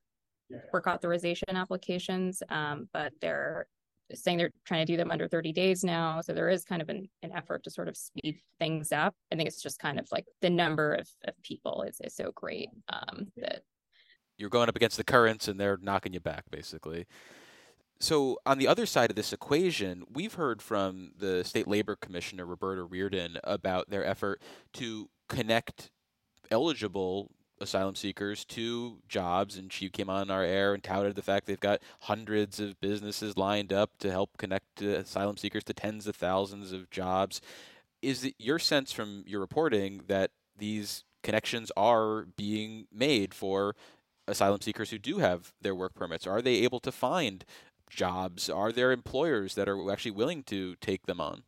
work 0.72 0.86
authorization 0.86 1.56
applications, 1.56 2.42
um, 2.50 2.88
but 2.92 3.12
they're 3.20 3.66
saying 4.14 4.36
they're 4.36 4.52
trying 4.66 4.84
to 4.84 4.92
do 4.92 4.96
them 4.96 5.10
under 5.10 5.26
30 5.26 5.52
days 5.52 5.84
now. 5.84 6.20
So 6.20 6.34
there 6.34 6.50
is 6.50 6.64
kind 6.64 6.82
of 6.82 6.90
an, 6.90 7.08
an 7.22 7.32
effort 7.34 7.64
to 7.64 7.70
sort 7.70 7.88
of 7.88 7.96
speed 7.96 8.40
things 8.58 8.92
up. 8.92 9.14
I 9.32 9.36
think 9.36 9.48
it's 9.48 9.62
just 9.62 9.78
kind 9.78 9.98
of 9.98 10.06
like 10.12 10.26
the 10.42 10.50
number 10.50 10.94
of, 10.94 11.08
of 11.24 11.34
people 11.42 11.82
is, 11.82 11.98
is 12.02 12.14
so 12.14 12.30
great 12.34 12.68
um, 12.90 13.28
that 13.38 13.62
you're 14.38 14.50
going 14.50 14.68
up 14.68 14.76
against 14.76 14.96
the 14.96 15.04
currents 15.04 15.48
and 15.48 15.58
they're 15.58 15.78
knocking 15.80 16.12
you 16.12 16.20
back 16.20 16.44
basically. 16.50 17.06
So 18.00 18.38
on 18.44 18.58
the 18.58 18.66
other 18.66 18.84
side 18.84 19.10
of 19.10 19.16
this 19.16 19.32
equation, 19.32 20.02
we've 20.12 20.34
heard 20.34 20.60
from 20.60 21.12
the 21.16 21.44
state 21.44 21.68
labor 21.68 21.94
commissioner 21.94 22.44
Roberta 22.44 22.82
Reardon 22.82 23.38
about 23.44 23.90
their 23.90 24.04
effort 24.04 24.42
to 24.74 25.08
connect 25.28 25.90
eligible 26.50 27.30
asylum 27.60 27.94
seekers 27.94 28.44
to 28.44 28.98
jobs 29.08 29.56
and 29.56 29.72
she 29.72 29.88
came 29.88 30.10
on 30.10 30.30
our 30.30 30.42
air 30.42 30.74
and 30.74 30.82
touted 30.82 31.14
the 31.14 31.22
fact 31.22 31.46
they've 31.46 31.60
got 31.60 31.80
hundreds 32.00 32.58
of 32.58 32.78
businesses 32.80 33.36
lined 33.36 33.72
up 33.72 33.90
to 33.98 34.10
help 34.10 34.36
connect 34.36 34.82
uh, 34.82 34.86
asylum 34.88 35.36
seekers 35.36 35.62
to 35.62 35.72
tens 35.72 36.08
of 36.08 36.16
thousands 36.16 36.72
of 36.72 36.90
jobs 36.90 37.40
is 38.02 38.24
it 38.24 38.34
your 38.36 38.58
sense 38.58 38.90
from 38.90 39.22
your 39.26 39.40
reporting 39.40 40.02
that 40.08 40.32
these 40.58 41.04
connections 41.22 41.70
are 41.76 42.26
being 42.36 42.86
made 42.92 43.32
for 43.32 43.76
asylum 44.28 44.60
seekers 44.60 44.90
who 44.90 44.98
do 44.98 45.18
have 45.18 45.52
their 45.60 45.74
work 45.74 45.94
permits? 45.94 46.26
Are 46.26 46.42
they 46.42 46.56
able 46.56 46.80
to 46.80 46.92
find 46.92 47.44
jobs? 47.90 48.48
Are 48.48 48.72
there 48.72 48.92
employers 48.92 49.54
that 49.54 49.68
are 49.68 49.90
actually 49.90 50.12
willing 50.12 50.42
to 50.44 50.76
take 50.80 51.06
them 51.06 51.20
on? 51.20 51.42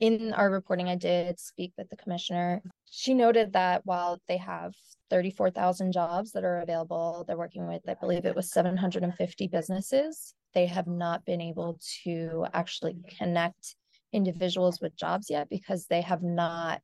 In 0.00 0.32
our 0.32 0.50
reporting, 0.50 0.88
I 0.88 0.94
did 0.94 1.40
speak 1.40 1.72
with 1.76 1.90
the 1.90 1.96
commissioner. 1.96 2.62
She 2.88 3.14
noted 3.14 3.52
that 3.54 3.84
while 3.84 4.20
they 4.28 4.36
have 4.36 4.72
34,000 5.10 5.92
jobs 5.92 6.32
that 6.32 6.44
are 6.44 6.60
available, 6.60 7.24
they're 7.26 7.36
working 7.36 7.66
with, 7.66 7.82
I 7.88 7.94
believe 7.94 8.24
it 8.24 8.36
was 8.36 8.52
750 8.52 9.48
businesses. 9.48 10.34
They 10.54 10.66
have 10.66 10.86
not 10.86 11.24
been 11.24 11.40
able 11.40 11.80
to 12.04 12.46
actually 12.54 12.96
connect 13.18 13.74
individuals 14.12 14.80
with 14.80 14.96
jobs 14.96 15.28
yet 15.30 15.48
because 15.50 15.86
they 15.86 16.00
have 16.02 16.22
not 16.22 16.80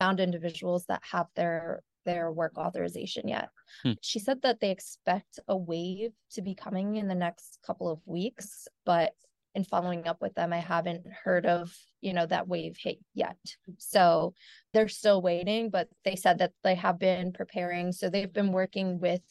found 0.00 0.20
individuals 0.20 0.84
that 0.86 1.02
have 1.12 1.28
their 1.36 1.82
their 2.04 2.30
work 2.30 2.56
authorization 2.56 3.28
yet. 3.28 3.50
Hmm. 3.82 3.92
She 4.00 4.18
said 4.18 4.42
that 4.42 4.60
they 4.60 4.70
expect 4.70 5.38
a 5.48 5.56
wave 5.56 6.12
to 6.32 6.42
be 6.42 6.54
coming 6.54 6.96
in 6.96 7.08
the 7.08 7.14
next 7.14 7.58
couple 7.66 7.90
of 7.90 8.00
weeks, 8.06 8.68
but 8.84 9.12
in 9.54 9.64
following 9.64 10.06
up 10.06 10.20
with 10.20 10.34
them, 10.34 10.52
I 10.52 10.58
haven't 10.58 11.04
heard 11.24 11.46
of, 11.46 11.74
you 12.00 12.12
know, 12.12 12.26
that 12.26 12.48
wave 12.48 12.76
hit 12.78 12.98
yet. 13.14 13.38
So 13.78 14.34
they're 14.72 14.88
still 14.88 15.20
waiting, 15.20 15.70
but 15.70 15.88
they 16.04 16.16
said 16.16 16.38
that 16.38 16.52
they 16.62 16.74
have 16.76 16.98
been 16.98 17.32
preparing. 17.32 17.92
So 17.92 18.08
they've 18.08 18.32
been 18.32 18.52
working 18.52 19.00
with 19.00 19.22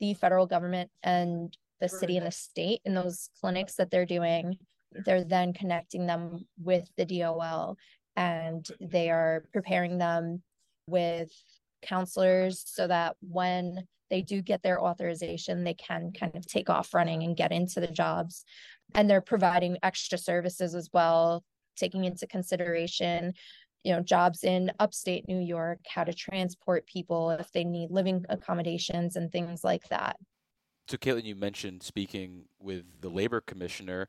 the 0.00 0.14
federal 0.14 0.46
government 0.46 0.90
and 1.02 1.56
the 1.80 1.88
city 1.88 2.16
and 2.16 2.26
the 2.26 2.32
state 2.32 2.80
in 2.84 2.94
those 2.94 3.28
clinics 3.40 3.74
that 3.74 3.90
they're 3.90 4.06
doing. 4.06 4.56
They're 5.04 5.24
then 5.24 5.52
connecting 5.52 6.06
them 6.06 6.46
with 6.62 6.88
the 6.96 7.04
DOL 7.04 7.76
and 8.16 8.66
they 8.80 9.10
are 9.10 9.44
preparing 9.52 9.98
them 9.98 10.42
with 10.88 11.30
counselors 11.82 12.62
so 12.66 12.86
that 12.86 13.16
when 13.20 13.86
they 14.10 14.22
do 14.22 14.42
get 14.42 14.62
their 14.62 14.80
authorization, 14.80 15.64
they 15.64 15.74
can 15.74 16.12
kind 16.12 16.34
of 16.36 16.46
take 16.46 16.70
off 16.70 16.94
running 16.94 17.22
and 17.22 17.36
get 17.36 17.52
into 17.52 17.80
the 17.80 17.86
jobs. 17.86 18.44
And 18.94 19.10
they're 19.10 19.20
providing 19.20 19.78
extra 19.82 20.16
services 20.16 20.74
as 20.74 20.90
well, 20.92 21.42
taking 21.76 22.04
into 22.04 22.26
consideration, 22.26 23.34
you 23.82 23.92
know, 23.92 24.00
jobs 24.00 24.44
in 24.44 24.70
upstate 24.78 25.28
New 25.28 25.40
York, 25.40 25.80
how 25.88 26.04
to 26.04 26.12
transport 26.12 26.86
people 26.86 27.30
if 27.30 27.50
they 27.52 27.64
need 27.64 27.90
living 27.90 28.24
accommodations 28.28 29.16
and 29.16 29.30
things 29.30 29.64
like 29.64 29.88
that. 29.88 30.16
So, 30.88 30.96
Katelyn, 30.96 31.24
you 31.24 31.34
mentioned 31.34 31.82
speaking 31.82 32.44
with 32.60 32.84
the 33.00 33.08
labor 33.08 33.40
commissioner. 33.40 34.08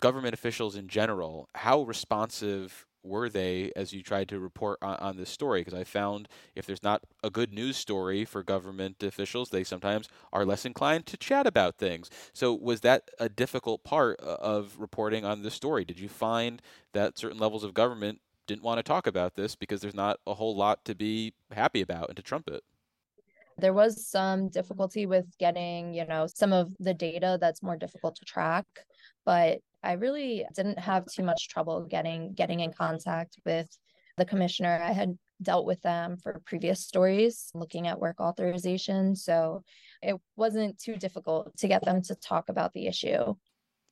Government 0.00 0.34
officials 0.34 0.74
in 0.74 0.88
general, 0.88 1.48
how 1.54 1.82
responsive 1.82 2.84
were 3.04 3.28
they 3.28 3.70
as 3.76 3.92
you 3.92 4.02
tried 4.02 4.28
to 4.30 4.40
report 4.40 4.78
on, 4.82 4.96
on 4.96 5.16
this 5.16 5.30
story? 5.30 5.60
Because 5.60 5.78
I 5.78 5.84
found 5.84 6.28
if 6.54 6.66
there's 6.66 6.82
not 6.82 7.02
a 7.22 7.30
good 7.30 7.52
news 7.52 7.76
story 7.76 8.24
for 8.24 8.42
government 8.42 9.02
officials, 9.02 9.50
they 9.50 9.64
sometimes 9.64 10.08
are 10.32 10.44
less 10.44 10.64
inclined 10.64 11.06
to 11.06 11.16
chat 11.16 11.46
about 11.46 11.76
things. 11.76 12.10
So, 12.32 12.54
was 12.54 12.80
that 12.80 13.10
a 13.18 13.28
difficult 13.28 13.84
part 13.84 14.20
uh, 14.22 14.36
of 14.40 14.76
reporting 14.78 15.24
on 15.24 15.42
this 15.42 15.54
story? 15.54 15.84
Did 15.84 16.00
you 16.00 16.08
find 16.08 16.62
that 16.92 17.18
certain 17.18 17.38
levels 17.38 17.64
of 17.64 17.74
government 17.74 18.20
didn't 18.46 18.62
want 18.62 18.78
to 18.78 18.82
talk 18.82 19.06
about 19.06 19.34
this 19.34 19.54
because 19.54 19.80
there's 19.80 19.94
not 19.94 20.20
a 20.26 20.34
whole 20.34 20.56
lot 20.56 20.84
to 20.84 20.94
be 20.94 21.32
happy 21.52 21.80
about 21.80 22.08
and 22.08 22.16
to 22.16 22.22
trumpet? 22.22 22.62
There 23.56 23.72
was 23.72 24.08
some 24.08 24.48
difficulty 24.48 25.06
with 25.06 25.26
getting, 25.38 25.94
you 25.94 26.04
know, 26.06 26.26
some 26.26 26.52
of 26.52 26.74
the 26.80 26.92
data 26.94 27.38
that's 27.40 27.62
more 27.62 27.76
difficult 27.76 28.16
to 28.16 28.24
track, 28.24 28.66
but 29.24 29.60
I 29.84 29.92
really 29.92 30.44
didn't 30.54 30.78
have 30.78 31.06
too 31.06 31.22
much 31.22 31.48
trouble 31.48 31.82
getting 31.82 32.32
getting 32.32 32.60
in 32.60 32.72
contact 32.72 33.36
with 33.44 33.68
the 34.16 34.24
commissioner. 34.24 34.80
I 34.82 34.92
had 34.92 35.18
dealt 35.42 35.66
with 35.66 35.82
them 35.82 36.16
for 36.16 36.40
previous 36.46 36.80
stories 36.80 37.50
looking 37.54 37.86
at 37.86 38.00
work 38.00 38.20
authorization, 38.20 39.14
so 39.14 39.62
it 40.02 40.16
wasn't 40.36 40.78
too 40.78 40.96
difficult 40.96 41.56
to 41.58 41.68
get 41.68 41.84
them 41.84 42.02
to 42.02 42.14
talk 42.14 42.48
about 42.48 42.72
the 42.72 42.86
issue. 42.86 43.34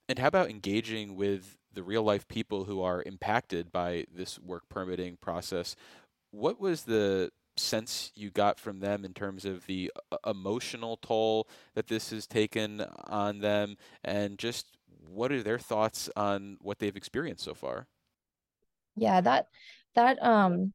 And 0.08 0.18
how 0.18 0.28
about 0.28 0.50
engaging 0.50 1.16
with 1.16 1.58
the 1.72 1.82
real 1.82 2.02
life 2.02 2.26
people 2.28 2.64
who 2.64 2.82
are 2.82 3.02
impacted 3.02 3.72
by 3.72 4.06
this 4.12 4.38
work 4.38 4.68
permitting 4.68 5.18
process? 5.20 5.76
What 6.30 6.60
was 6.60 6.82
the 6.82 7.30
sense 7.56 8.12
you 8.14 8.30
got 8.30 8.58
from 8.58 8.80
them 8.80 9.04
in 9.04 9.12
terms 9.12 9.44
of 9.44 9.66
the 9.66 9.92
uh, 10.10 10.16
emotional 10.26 10.96
toll 10.96 11.48
that 11.74 11.86
this 11.86 12.10
has 12.10 12.26
taken 12.26 12.84
on 13.04 13.40
them 13.40 13.76
and 14.04 14.38
just 14.38 14.66
what 15.12 15.32
are 15.32 15.42
their 15.42 15.58
thoughts 15.58 16.10
on 16.16 16.56
what 16.60 16.78
they've 16.78 16.96
experienced 16.96 17.44
so 17.44 17.54
far? 17.54 17.86
Yeah, 18.96 19.20
that 19.20 19.46
that 19.94 20.22
um 20.22 20.72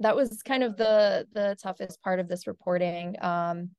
that 0.00 0.16
was 0.16 0.42
kind 0.42 0.64
of 0.64 0.76
the 0.76 1.26
the 1.32 1.56
toughest 1.62 2.02
part 2.02 2.20
of 2.20 2.28
this 2.28 2.46
reporting. 2.46 3.16
Um 3.22 3.70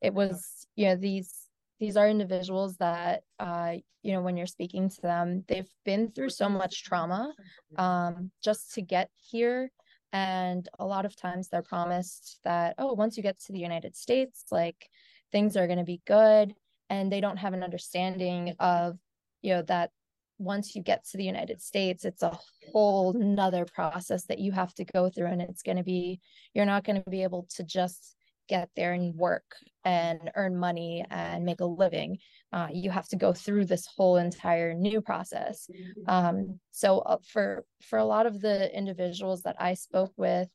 it 0.00 0.14
was 0.14 0.66
you 0.76 0.86
know 0.88 0.96
these 0.96 1.48
these 1.80 1.96
are 1.96 2.08
individuals 2.08 2.76
that 2.78 3.22
uh 3.38 3.74
you 4.02 4.12
know 4.12 4.22
when 4.22 4.36
you're 4.36 4.46
speaking 4.46 4.88
to 4.90 5.00
them 5.02 5.44
they've 5.48 5.70
been 5.84 6.12
through 6.12 6.30
so 6.30 6.48
much 6.48 6.84
trauma 6.84 7.34
um 7.76 8.30
just 8.44 8.74
to 8.74 8.82
get 8.82 9.10
here 9.16 9.70
And 10.12 10.68
a 10.78 10.86
lot 10.86 11.06
of 11.06 11.16
times 11.16 11.48
they're 11.48 11.62
promised 11.62 12.40
that, 12.44 12.74
oh, 12.78 12.92
once 12.94 13.16
you 13.16 13.22
get 13.22 13.38
to 13.40 13.52
the 13.52 13.60
United 13.60 13.96
States, 13.96 14.44
like 14.50 14.88
things 15.32 15.56
are 15.56 15.66
going 15.66 15.78
to 15.78 15.84
be 15.84 16.02
good. 16.06 16.54
And 16.90 17.10
they 17.10 17.20
don't 17.20 17.38
have 17.38 17.54
an 17.54 17.62
understanding 17.64 18.54
of, 18.60 18.98
you 19.42 19.54
know, 19.54 19.62
that 19.62 19.90
once 20.38 20.74
you 20.74 20.82
get 20.82 21.04
to 21.04 21.16
the 21.16 21.24
United 21.24 21.60
States, 21.60 22.04
it's 22.04 22.22
a 22.22 22.36
whole 22.72 23.12
nother 23.12 23.64
process 23.64 24.24
that 24.24 24.38
you 24.38 24.50
have 24.52 24.74
to 24.74 24.84
go 24.84 25.08
through. 25.08 25.26
And 25.26 25.42
it's 25.42 25.62
going 25.62 25.76
to 25.76 25.84
be, 25.84 26.20
you're 26.54 26.66
not 26.66 26.84
going 26.84 27.02
to 27.02 27.10
be 27.10 27.22
able 27.22 27.46
to 27.56 27.62
just 27.62 28.16
get 28.48 28.68
there 28.74 28.92
and 28.92 29.14
work 29.14 29.44
and 29.84 30.30
earn 30.34 30.56
money 30.56 31.04
and 31.10 31.44
make 31.44 31.60
a 31.60 31.64
living. 31.64 32.18
Uh, 32.52 32.68
you 32.72 32.90
have 32.90 33.08
to 33.08 33.16
go 33.16 33.32
through 33.32 33.64
this 33.64 33.86
whole 33.96 34.16
entire 34.16 34.74
new 34.74 35.00
process. 35.00 35.68
Um, 36.08 36.58
so 36.70 36.98
uh, 37.00 37.18
for 37.26 37.64
for 37.82 37.98
a 37.98 38.04
lot 38.04 38.26
of 38.26 38.40
the 38.40 38.76
individuals 38.76 39.42
that 39.42 39.56
I 39.58 39.74
spoke 39.74 40.12
with, 40.16 40.48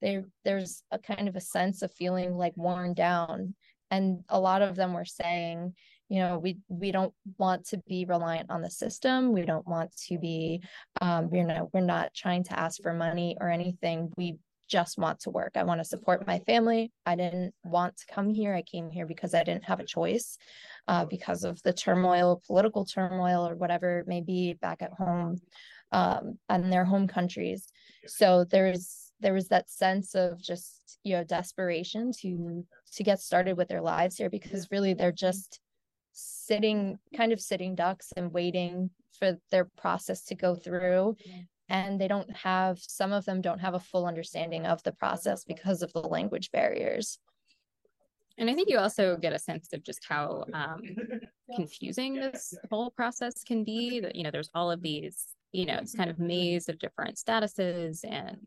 there 0.00 0.24
there's 0.44 0.82
a 0.90 0.98
kind 0.98 1.28
of 1.28 1.36
a 1.36 1.40
sense 1.40 1.82
of 1.82 1.92
feeling 1.92 2.34
like 2.36 2.56
worn 2.56 2.94
down, 2.94 3.54
and 3.90 4.20
a 4.28 4.40
lot 4.40 4.62
of 4.62 4.76
them 4.76 4.92
were 4.92 5.04
saying, 5.04 5.74
you 6.14 6.20
know, 6.20 6.38
we 6.38 6.58
we 6.68 6.92
don't 6.92 7.12
want 7.38 7.66
to 7.66 7.78
be 7.88 8.04
reliant 8.04 8.48
on 8.48 8.62
the 8.62 8.70
system. 8.70 9.32
We 9.32 9.42
don't 9.42 9.66
want 9.66 9.90
to 10.06 10.16
be, 10.16 10.62
um, 11.00 11.28
you 11.32 11.42
know, 11.42 11.68
we're 11.72 11.80
not 11.80 12.14
trying 12.14 12.44
to 12.44 12.58
ask 12.58 12.80
for 12.80 12.92
money 12.92 13.36
or 13.40 13.50
anything. 13.50 14.12
We 14.16 14.38
just 14.68 14.96
want 14.96 15.18
to 15.20 15.30
work. 15.30 15.56
I 15.56 15.64
want 15.64 15.80
to 15.80 15.84
support 15.84 16.24
my 16.24 16.38
family. 16.46 16.92
I 17.04 17.16
didn't 17.16 17.52
want 17.64 17.96
to 17.96 18.14
come 18.14 18.30
here. 18.30 18.54
I 18.54 18.62
came 18.62 18.90
here 18.90 19.06
because 19.06 19.34
I 19.34 19.42
didn't 19.42 19.64
have 19.64 19.80
a 19.80 19.84
choice 19.84 20.38
uh, 20.86 21.04
because 21.04 21.42
of 21.42 21.60
the 21.64 21.72
turmoil, 21.72 22.40
political 22.46 22.84
turmoil, 22.84 23.48
or 23.48 23.56
whatever 23.56 23.98
it 23.98 24.06
may 24.06 24.20
be 24.20 24.52
back 24.52 24.82
at 24.82 24.92
home 24.92 25.40
um, 25.90 26.38
and 26.48 26.72
their 26.72 26.84
home 26.84 27.08
countries. 27.08 27.66
So 28.06 28.44
there's 28.44 29.10
there 29.18 29.34
was 29.34 29.48
that 29.48 29.68
sense 29.68 30.14
of 30.14 30.40
just 30.40 31.00
you 31.02 31.16
know 31.16 31.24
desperation 31.24 32.12
to 32.20 32.64
to 32.92 33.02
get 33.02 33.18
started 33.18 33.56
with 33.56 33.66
their 33.66 33.82
lives 33.82 34.16
here 34.16 34.30
because 34.30 34.68
really 34.70 34.94
they're 34.94 35.10
just 35.10 35.58
sitting 36.14 36.98
kind 37.16 37.32
of 37.32 37.40
sitting 37.40 37.74
ducks 37.74 38.12
and 38.16 38.32
waiting 38.32 38.90
for 39.18 39.38
their 39.50 39.68
process 39.76 40.24
to 40.26 40.34
go 40.34 40.54
through. 40.54 41.16
And 41.68 42.00
they 42.00 42.08
don't 42.08 42.30
have 42.36 42.78
some 42.78 43.12
of 43.12 43.24
them 43.24 43.40
don't 43.40 43.60
have 43.60 43.74
a 43.74 43.80
full 43.80 44.06
understanding 44.06 44.66
of 44.66 44.82
the 44.82 44.92
process 44.92 45.44
because 45.44 45.82
of 45.82 45.92
the 45.92 46.00
language 46.00 46.50
barriers. 46.50 47.18
And 48.36 48.50
i 48.50 48.54
think 48.54 48.68
you 48.68 48.78
also 48.78 49.16
get 49.16 49.32
a 49.32 49.38
sense 49.38 49.68
of 49.72 49.84
just 49.84 50.04
how 50.08 50.44
um, 50.52 50.82
confusing 51.54 52.14
this 52.14 52.54
whole 52.70 52.90
process 52.90 53.44
can 53.44 53.64
be 53.64 54.00
that 54.00 54.16
you 54.16 54.24
know 54.24 54.30
there's 54.30 54.50
all 54.54 54.70
of 54.70 54.82
these 54.82 55.26
you 55.52 55.66
know 55.66 55.78
it's 55.80 55.94
kind 55.94 56.10
of 56.10 56.18
maze 56.18 56.68
of 56.68 56.78
different 56.78 57.16
statuses 57.16 58.00
and 58.04 58.46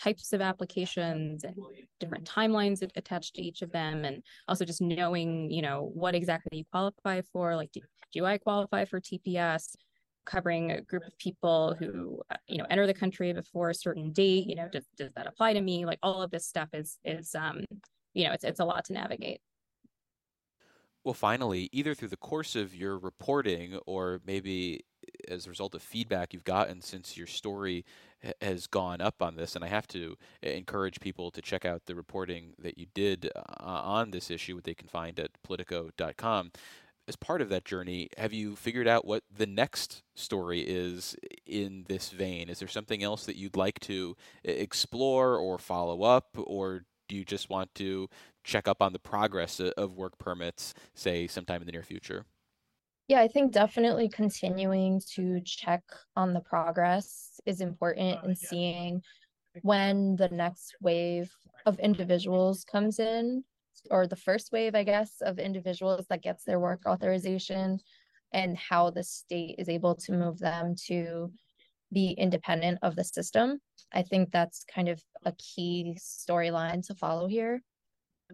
types 0.00 0.32
of 0.32 0.40
applications 0.40 1.44
and 1.44 1.56
different 1.98 2.24
timelines 2.24 2.82
attached 2.96 3.34
to 3.34 3.42
each 3.42 3.62
of 3.62 3.72
them 3.72 4.04
and 4.04 4.22
also 4.46 4.64
just 4.64 4.80
knowing 4.80 5.50
you 5.50 5.62
know 5.62 5.90
what 5.94 6.14
exactly 6.14 6.58
you 6.58 6.64
qualify 6.70 7.20
for 7.32 7.56
like 7.56 7.72
do, 7.72 7.80
do 8.12 8.24
i 8.24 8.38
qualify 8.38 8.84
for 8.84 9.00
tps 9.00 9.74
covering 10.28 10.72
a 10.72 10.82
group 10.82 11.04
of 11.06 11.16
people 11.18 11.74
who 11.78 12.20
uh, 12.30 12.36
you 12.46 12.58
know 12.58 12.66
enter 12.70 12.86
the 12.86 12.94
country 12.94 13.32
before 13.32 13.70
a 13.70 13.74
certain 13.74 14.12
date 14.12 14.46
you 14.46 14.54
know 14.54 14.68
does, 14.70 14.84
does 14.96 15.10
that 15.16 15.26
apply 15.26 15.54
to 15.54 15.60
me? 15.60 15.86
Like 15.86 15.98
all 16.02 16.22
of 16.22 16.30
this 16.30 16.46
stuff 16.46 16.68
is 16.72 16.98
is 17.04 17.34
um 17.34 17.64
you 18.14 18.26
know 18.26 18.32
it's 18.32 18.44
it's 18.44 18.60
a 18.60 18.64
lot 18.64 18.84
to 18.86 18.92
navigate. 18.92 19.40
Well 21.04 21.14
finally 21.14 21.70
either 21.72 21.94
through 21.94 22.08
the 22.08 22.16
course 22.16 22.54
of 22.54 22.74
your 22.74 22.98
reporting 22.98 23.78
or 23.86 24.20
maybe 24.26 24.84
as 25.28 25.46
a 25.46 25.50
result 25.50 25.74
of 25.74 25.82
feedback 25.82 26.34
you've 26.34 26.44
gotten 26.44 26.82
since 26.82 27.16
your 27.16 27.26
story 27.26 27.84
has 28.40 28.66
gone 28.66 29.00
up 29.00 29.22
on 29.22 29.36
this 29.36 29.54
and 29.54 29.64
i 29.64 29.68
have 29.68 29.86
to 29.86 30.16
eh, 30.42 30.50
encourage 30.50 31.00
people 31.00 31.30
to 31.30 31.40
check 31.40 31.64
out 31.64 31.82
the 31.86 31.94
reporting 31.94 32.54
that 32.58 32.78
you 32.78 32.86
did 32.94 33.30
uh, 33.36 33.42
on 33.60 34.10
this 34.10 34.30
issue 34.30 34.54
what 34.54 34.64
they 34.64 34.74
can 34.74 34.88
find 34.88 35.18
at 35.18 35.30
politico.com 35.42 36.50
as 37.08 37.16
part 37.16 37.40
of 37.40 37.48
that 37.48 37.64
journey, 37.64 38.10
have 38.18 38.34
you 38.34 38.54
figured 38.54 38.86
out 38.86 39.06
what 39.06 39.24
the 39.34 39.46
next 39.46 40.02
story 40.14 40.60
is 40.60 41.16
in 41.46 41.86
this 41.88 42.10
vein? 42.10 42.50
Is 42.50 42.58
there 42.58 42.68
something 42.68 43.02
else 43.02 43.24
that 43.24 43.36
you'd 43.36 43.56
like 43.56 43.80
to 43.80 44.14
eh, 44.44 44.52
explore 44.52 45.36
or 45.36 45.58
follow 45.58 46.02
up, 46.02 46.36
or 46.36 46.84
do 47.08 47.16
you 47.16 47.24
just 47.24 47.48
want 47.48 47.74
to 47.76 48.08
check 48.44 48.68
up 48.68 48.82
on 48.82 48.92
the 48.92 48.98
progress 48.98 49.58
eh, 49.58 49.70
of 49.78 49.96
work 49.96 50.18
permits, 50.18 50.74
say, 50.94 51.26
sometime 51.26 51.62
in 51.62 51.66
the 51.66 51.72
near 51.72 51.82
future? 51.82 52.26
Yeah, 53.08 53.20
I 53.20 53.28
think 53.28 53.52
definitely 53.52 54.10
continuing 54.10 55.00
to 55.14 55.40
check 55.40 55.82
on 56.14 56.34
the 56.34 56.40
progress 56.40 57.40
is 57.46 57.62
important 57.62 58.18
oh, 58.22 58.26
and 58.26 58.38
seeing 58.38 59.02
when 59.62 60.14
the 60.16 60.28
next 60.28 60.76
wave 60.82 61.32
of 61.64 61.78
individuals 61.80 62.64
comes 62.64 62.98
in 62.98 63.44
or 63.90 64.06
the 64.06 64.16
first 64.16 64.52
wave, 64.52 64.74
I 64.74 64.84
guess, 64.84 65.22
of 65.22 65.38
individuals 65.38 66.06
that 66.10 66.22
gets 66.22 66.44
their 66.44 66.60
work 66.60 66.82
authorization 66.86 67.80
and 68.32 68.58
how 68.58 68.90
the 68.90 69.02
state 69.02 69.54
is 69.58 69.70
able 69.70 69.94
to 69.94 70.12
move 70.12 70.38
them 70.38 70.74
to 70.86 71.32
be 71.92 72.10
independent 72.10 72.78
of 72.82 72.94
the 72.94 73.04
system. 73.04 73.58
I 73.92 74.02
think 74.02 74.30
that's 74.30 74.64
kind 74.64 74.88
of 74.88 75.02
a 75.24 75.32
key 75.32 75.96
storyline 75.98 76.86
to 76.88 76.94
follow 76.94 77.26
here. 77.26 77.62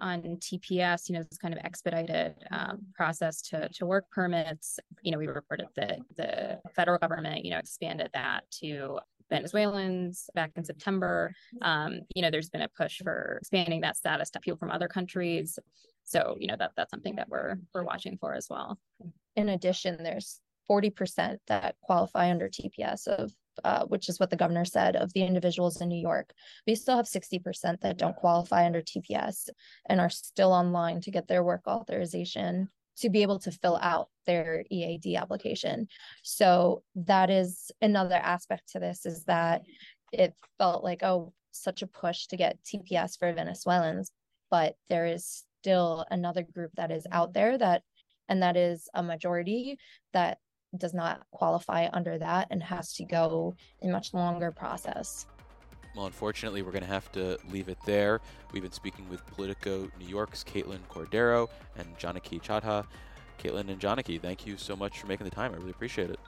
On 0.00 0.20
TPS, 0.22 1.09
you 1.09 1.14
know, 1.14 1.22
this 1.22 1.38
kind 1.38 1.54
of 1.54 1.61
expedited 1.64 2.35
um, 2.50 2.80
process 2.94 3.40
to, 3.42 3.68
to 3.74 3.87
work 3.87 4.11
permits. 4.11 4.78
You 5.02 5.12
know, 5.12 5.18
we 5.18 5.28
reported 5.28 5.66
that 5.76 5.98
the 6.16 6.61
federal 6.74 6.98
government, 6.98 7.44
you 7.44 7.52
know, 7.52 7.59
expanded 7.59 8.11
that 8.12 8.42
to 8.62 8.98
Venezuelans 9.30 10.28
back 10.35 10.52
in 10.57 10.64
September. 10.64 11.33
Um, 11.62 12.00
you 12.14 12.22
know, 12.22 12.30
there's 12.30 12.50
been 12.50 12.62
a 12.62 12.68
push 12.68 13.00
for 13.02 13.38
expanding 13.40 13.80
that 13.83 13.96
status 13.96 14.30
to 14.30 14.40
people 14.40 14.59
from 14.59 14.70
other 14.70 14.88
countries. 14.88 15.59
So, 16.04 16.37
you 16.38 16.46
know, 16.46 16.57
that 16.59 16.72
that's 16.76 16.90
something 16.90 17.16
that 17.16 17.28
we're 17.28 17.57
we're 17.72 17.85
watching 17.85 18.18
for 18.18 18.35
as 18.35 18.46
well. 18.50 18.78
In 19.37 19.48
addition, 19.50 20.02
there's 20.02 20.40
40% 20.70 21.38
that 21.46 21.77
qualify 21.83 22.31
under 22.31 22.48
TPS 22.48 23.07
of 23.07 23.33
uh, 23.62 23.85
which 23.87 24.09
is 24.09 24.18
what 24.18 24.31
the 24.31 24.37
governor 24.37 24.64
said 24.64 24.96
of 24.96 25.12
the 25.12 25.22
individuals 25.22 25.81
in 25.81 25.88
New 25.88 26.00
York. 26.00 26.33
We 26.66 26.74
still 26.74 26.96
have 26.96 27.07
60% 27.07 27.81
that 27.83 27.98
don't 27.98 28.16
qualify 28.16 28.66
under 28.66 28.83
TPS 28.83 29.48
and 29.88 30.00
are 30.00 30.11
still 30.11 30.53
online 30.53 31.00
to 31.03 31.11
get 31.11 31.29
their 31.29 31.44
work 31.44 31.62
authorization 31.68 32.68
to 32.96 33.11
be 33.11 33.22
able 33.22 33.38
to 33.40 33.50
fill 33.50 33.79
out 33.83 34.09
their 34.27 34.64
EAD 34.70 35.16
application. 35.16 35.88
So 36.22 36.83
that 36.94 37.31
is 37.31 37.70
another 37.83 38.16
aspect 38.16 38.70
to 38.72 38.79
this 38.79 39.05
is 39.05 39.24
that 39.24 39.62
it 40.12 40.35
felt 40.59 40.85
like, 40.85 41.03
oh, 41.03 41.33
such 41.50 41.83
a 41.83 41.87
push 41.87 42.27
to 42.27 42.37
get 42.37 42.59
TPS 42.64 43.18
for 43.18 43.33
Venezuelans, 43.33 44.11
but 44.50 44.74
there 44.88 45.07
is 45.07 45.44
still 45.61 46.05
another 46.11 46.42
group 46.42 46.70
that 46.77 46.90
is 46.90 47.07
out 47.11 47.33
there 47.35 47.57
that, 47.59 47.83
and 48.29 48.42
that 48.42 48.57
is 48.57 48.88
a 48.94 49.03
majority 49.03 49.79
that 50.12 50.38
does 50.78 50.94
not 50.94 51.22
qualify 51.30 51.88
under 51.92 52.18
that 52.18 52.48
and 52.50 52.62
has 52.62 52.92
to 52.94 53.04
go 53.04 53.54
a 53.82 53.87
much 53.87 54.14
longer 54.14 54.50
process. 54.50 55.26
Well, 55.94 56.06
unfortunately, 56.06 56.62
we're 56.62 56.72
going 56.72 56.82
to 56.82 56.88
have 56.88 57.10
to 57.12 57.38
leave 57.50 57.68
it 57.68 57.78
there. 57.87 58.20
We've 58.52 58.62
been 58.62 58.72
speaking 58.72 59.08
with 59.08 59.24
Politico 59.26 59.88
New 59.98 60.08
York's 60.08 60.42
Katelyn 60.42 60.80
Cordero 60.88 61.48
and 61.76 61.87
Janaki 61.98 62.40
Chadha. 62.40 62.84
Katelyn 63.38 63.68
and 63.68 63.78
Janaki, 63.78 64.18
thank 64.18 64.46
you 64.46 64.56
so 64.56 64.74
much 64.74 64.98
for 64.98 65.06
making 65.06 65.24
the 65.24 65.30
time. 65.34 65.52
I 65.52 65.56
really 65.56 65.70
appreciate 65.70 66.10
it. 66.10 66.18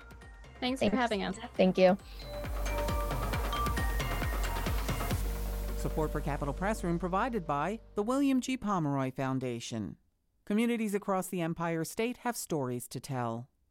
Thanks, 0.61 0.81
Thanks. 0.81 0.95
for 0.95 1.01
having 1.01 1.25
us. 1.25 1.37
Thank 1.57 1.79
you. 1.79 1.97
Support 5.79 6.13
for 6.13 6.21
Capitol 6.21 6.55
Press 6.55 6.83
Room 6.83 6.99
provided 6.99 7.47
by 7.47 7.81
the 7.95 8.03
William 8.03 8.41
G. 8.41 8.57
Pomeroy 8.57 9.11
Foundation. 9.13 9.97
Communities 10.45 10.95
across 10.95 11.27
the 11.29 11.41
Empire 11.41 11.85
State 11.85 12.19
have 12.19 12.37
stories 12.37 12.87
to 12.89 13.01
tell. 13.01 13.49